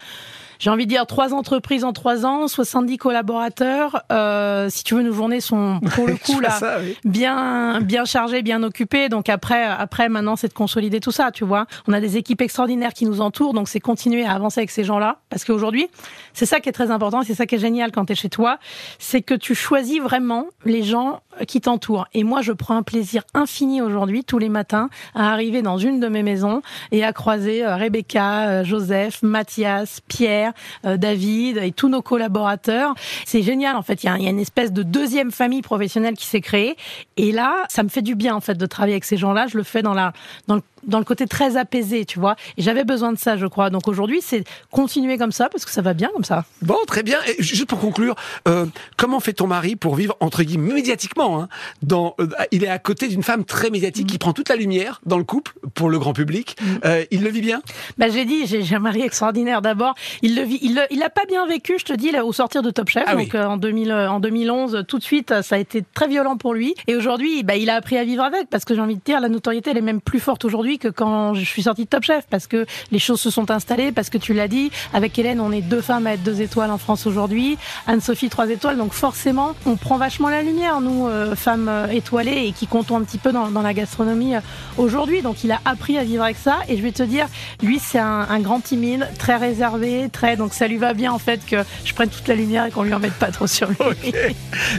j'ai 0.65 0.71
envie 0.71 0.87
de 0.87 0.89
dire 0.89 1.05
trois 1.05 1.35
entreprises 1.35 1.85
en 1.85 1.93
trois 1.93 2.25
ans, 2.25 2.49
70 2.49 2.97
collaborateurs. 2.97 4.03
Euh, 4.11 4.71
si 4.71 4.83
tu 4.83 4.95
veux, 4.95 5.03
nos 5.03 5.13
journées 5.13 5.43
sont 5.43 5.79
pour 5.95 6.07
le 6.07 6.17
coup 6.25 6.41
là 6.41 6.59
bien 7.05 7.83
bien 7.83 8.07
chargées, 8.07 8.41
bien 8.41 8.63
occupées. 8.63 9.11
Donc 9.11 9.29
après 9.29 9.63
après 9.63 10.09
maintenant 10.09 10.37
c'est 10.37 10.49
de 10.49 10.55
consolider 10.55 11.01
tout 11.01 11.11
ça, 11.11 11.33
tu 11.33 11.45
vois. 11.45 11.67
On 11.87 11.93
a 11.93 12.01
des 12.01 12.17
équipes 12.17 12.41
extraordinaires 12.41 12.95
qui 12.95 13.05
nous 13.05 13.21
entourent, 13.21 13.53
donc 13.53 13.69
c'est 13.69 13.79
continuer 13.79 14.25
à 14.25 14.33
avancer 14.33 14.61
avec 14.61 14.71
ces 14.71 14.85
gens-là 14.85 15.19
parce 15.29 15.45
qu'aujourd'hui, 15.45 15.87
c'est 16.33 16.47
ça 16.47 16.61
qui 16.61 16.71
est 16.71 16.73
très 16.73 16.91
important, 16.91 17.23
c'est 17.25 17.35
ça 17.35 17.45
qui 17.45 17.57
est 17.57 17.59
génial 17.59 17.93
quand 17.93 18.07
tu 18.07 18.15
es 18.15 18.17
chez 18.17 18.31
toi, 18.31 18.59
c'est 18.99 19.21
que 19.21 19.35
tu 19.35 19.55
choisis 19.55 20.01
vraiment 20.01 20.47
les 20.65 20.83
gens 20.83 21.21
qui 21.47 21.61
t'entourent. 21.61 22.07
Et 22.15 22.25
moi, 22.25 22.41
je 22.41 22.53
prends 22.53 22.77
un 22.77 22.83
plaisir 22.83 23.23
infini 23.35 23.83
aujourd'hui 23.83 24.25
tous 24.25 24.39
les 24.39 24.49
matins 24.49 24.89
à 25.15 25.31
arriver 25.31 25.61
dans 25.61 25.77
une 25.77 26.01
de 26.01 26.09
mes 26.09 26.23
maisons 26.23 26.63
et 26.91 27.05
à 27.05 27.13
croiser 27.13 27.67
euh, 27.67 27.77
Rebecca, 27.77 28.49
euh, 28.49 28.65
Joseph, 28.65 29.23
Mathias, 29.23 30.01
Pierre 30.09 30.54
David 30.85 31.59
et 31.59 31.73
tous 31.73 31.89
nos 31.89 32.03
collaborateurs. 32.03 32.95
C'est 33.25 33.43
génial 33.43 33.77
en 33.77 33.83
fait. 33.83 34.05
Il 34.05 34.07
y, 34.07 34.27
a, 34.27 34.31
une 34.31 34.41
espèce 34.41 34.73
de 34.73 34.83
deuxième 34.83 35.31
famille 35.31 35.63
professionnelle 35.63 36.15
qui 36.15 36.27
s'est 36.27 36.41
créée. 36.41 36.77
Et 37.17 37.33
là, 37.33 37.65
ça 37.69 37.83
me 37.83 37.89
fait 37.89 38.03
du 38.03 38.15
bien 38.15 38.35
en 38.35 38.41
fait 38.41 38.55
de 38.55 38.67
travailler 38.67 38.95
avec 38.95 39.05
ces 39.05 39.17
gens-là. 39.17 39.47
Je 39.47 39.57
le 39.57 39.63
fais 39.63 39.83
dans 39.83 39.95
la 39.95 40.13
dans 40.47 40.57
le 40.57 40.63
dans 40.87 40.99
le 40.99 41.05
côté 41.05 41.27
très 41.27 41.57
apaisé, 41.57 42.05
tu 42.05 42.19
vois. 42.19 42.37
Et 42.57 42.63
j'avais 42.63 42.85
besoin 42.85 43.13
de 43.13 43.19
ça, 43.19 43.37
je 43.37 43.47
crois. 43.47 43.71
Donc 43.71 43.89
aujourd'hui, 43.89 44.21
c'est 44.23 44.45
continuer 44.71 45.19
comme 45.19 45.33
ça 45.33 45.49
parce 45.49 45.65
que 45.65 45.71
ça 45.71 45.83
va 45.83 45.95
bien 45.95 46.11
comme 46.13 46.25
ça. 46.25 46.45
Bon, 46.63 46.77
très 46.87 47.03
bien. 47.03 47.19
Et 47.27 47.43
juste 47.43 47.67
pour 47.67 47.79
conclure, 47.79 48.15
euh, 48.49 48.67
comment 48.97 49.21
fait 49.21 49.33
ton 49.33 49.47
mari 49.47 49.77
pour 49.77 49.95
vivre 49.95 50.17
entre 50.21 50.43
guillemets 50.43 50.75
médiatiquement 50.75 51.41
hein, 51.43 51.49
dans, 51.83 52.15
euh, 52.21 52.29
Il 52.53 52.65
est 52.65 52.69
à 52.69 52.79
côté 52.79 53.09
d'une 53.09 53.23
femme 53.23 53.45
très 53.45 53.71
médiatique 53.71 54.07
qui 54.07 54.17
mm. 54.17 54.19
prend 54.19 54.33
toute 54.33 54.49
la 54.49 54.57
lumière 54.57 55.01
dans 55.07 55.19
le 55.19 55.25
couple 55.25 55.53
pour 55.75 55.91
le 55.91 55.99
grand 55.99 56.13
public. 56.13 56.57
Mm. 56.61 56.67
Euh, 56.85 57.05
il 57.11 57.23
le 57.23 57.31
vit 57.31 57.41
bien? 57.41 57.63
Bah 57.99 58.09
j'ai 58.09 58.25
dit, 58.25 58.47
j'ai 58.47 58.75
un 58.75 58.79
mari 58.79 59.03
extraordinaire. 59.03 59.63
D'abord, 59.63 59.95
il 60.23 60.37
le 60.37 60.43
vit. 60.43 60.59
Il, 60.63 60.85
il 60.91 61.03
a 61.03 61.11
pas 61.11 61.25
bien 61.27 61.47
vécu, 61.47 61.77
je 61.79 61.85
te 61.85 61.93
dis, 61.93 62.11
là, 62.11 62.25
au 62.25 62.33
sortir 62.33 62.63
de 62.63 62.71
Top 62.71 62.89
Chef. 62.89 63.05
Ah 63.07 63.15
donc 63.15 63.35
en 63.35 63.57
2000, 63.57 63.93
en 63.93 64.21
2011, 64.21 64.85
tout 64.89 64.99
de 64.99 65.05
suite, 65.05 65.43
ça 65.43 65.57
a 65.57 65.59
été 65.59 65.85
très 65.95 66.09
violent 66.09 66.37
pour 66.37 66.55
lui. 66.55 66.75
Et 66.87 66.97
aujourd'hui, 66.97 67.43
bah, 67.43 67.57
il 67.57 67.71
a 67.71 67.77
appris 67.77 67.97
à 67.97 68.05
vivre 68.05 68.23
avec 68.23 68.49
parce 68.51 68.65
que 68.65 68.75
j'ai 68.75 68.81
envie 68.81 68.97
de 68.97 69.03
dire, 69.05 69.21
la 69.21 69.29
notoriété 69.29 69.71
elle 69.71 69.79
est 69.79 69.83
même 69.83 70.01
plus 70.01 70.21
forte 70.21 70.45
aujourd'hui 70.45 70.74
que 70.79 70.89
quand 70.89 71.35
je 71.35 71.45
suis 71.45 71.63
sortie 71.63 71.85
de 71.85 71.89
Top 71.89 72.05
Chef, 72.05 72.25
parce 72.29 72.47
que 72.47 72.67
les 72.91 72.99
choses 72.99 73.21
se 73.21 73.31
sont 73.31 73.51
installées, 73.51 73.93
parce 73.93 74.11
que 74.11 74.19
tu 74.19 74.35
l'as 74.35 74.49
dit, 74.49 74.71
avec 74.93 75.19
Hélène, 75.19 75.41
on 75.41 75.53
est 75.53 75.61
deux 75.61 75.81
femmes 75.81 76.07
à 76.07 76.15
être 76.15 76.23
deux 76.23 76.41
étoiles 76.41 76.71
en 76.71 76.79
France 76.79 77.07
aujourd'hui, 77.07 77.59
Anne-Sophie 77.87 78.29
trois 78.29 78.49
étoiles, 78.51 78.77
donc 78.77 78.93
forcément, 78.93 79.55
on 79.67 79.77
prend 79.77 79.97
vachement 79.97 80.29
la 80.29 80.43
lumière, 80.43 80.81
nous, 80.81 81.07
euh, 81.07 81.35
femmes 81.37 81.69
euh, 81.69 81.87
étoilées 81.89 82.47
et 82.47 82.53
qui 82.53 82.67
comptons 82.67 82.97
un 82.97 83.03
petit 83.03 83.19
peu 83.19 83.33
dans, 83.33 83.51
la 83.63 83.75
gastronomie 83.75 84.37
euh, 84.37 84.41
aujourd'hui. 84.77 85.23
Donc 85.23 85.45
il 85.45 85.53
a 85.53 85.61
appris 85.65 85.99
à 85.99 86.05
vivre 86.05 86.23
avec 86.23 86.37
ça, 86.37 86.59
et 86.69 86.77
je 86.77 86.83
vais 86.83 86.93
te 86.93 87.03
dire, 87.03 87.27
lui, 87.63 87.79
c'est 87.79 87.99
un, 87.99 88.41
grand 88.41 88.61
timide, 88.61 89.09
très 89.19 89.37
réservé, 89.37 90.09
très, 90.13 90.37
donc 90.37 90.55
ça 90.55 90.67
lui 90.67 90.77
va 90.77 90.93
bien 90.93 91.13
en 91.13 91.19
fait 91.19 91.45
que 91.47 91.57
je 91.85 91.95
prenne 91.95 92.09
toute 92.09 92.29
la 92.29 92.35
lumière 92.35 92.67
et 92.67 92.71
qu'on 92.71 92.83
lui 92.83 92.95
en 92.95 92.99
mette 92.99 93.15
pas 93.15 93.31
trop 93.31 93.47
sur 93.47 93.69
lui. 93.69 94.13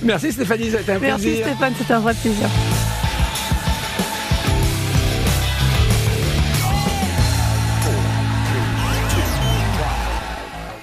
Merci 0.04 0.32
Stéphanie, 0.32 0.72
c'était 0.72 0.92
un 0.92 1.00
plaisir. 1.00 1.18
Merci 1.18 1.42
Stéphane, 1.42 1.74
c'était 1.78 1.94
un 1.94 2.00
vrai 2.00 2.14
plaisir. 2.14 2.50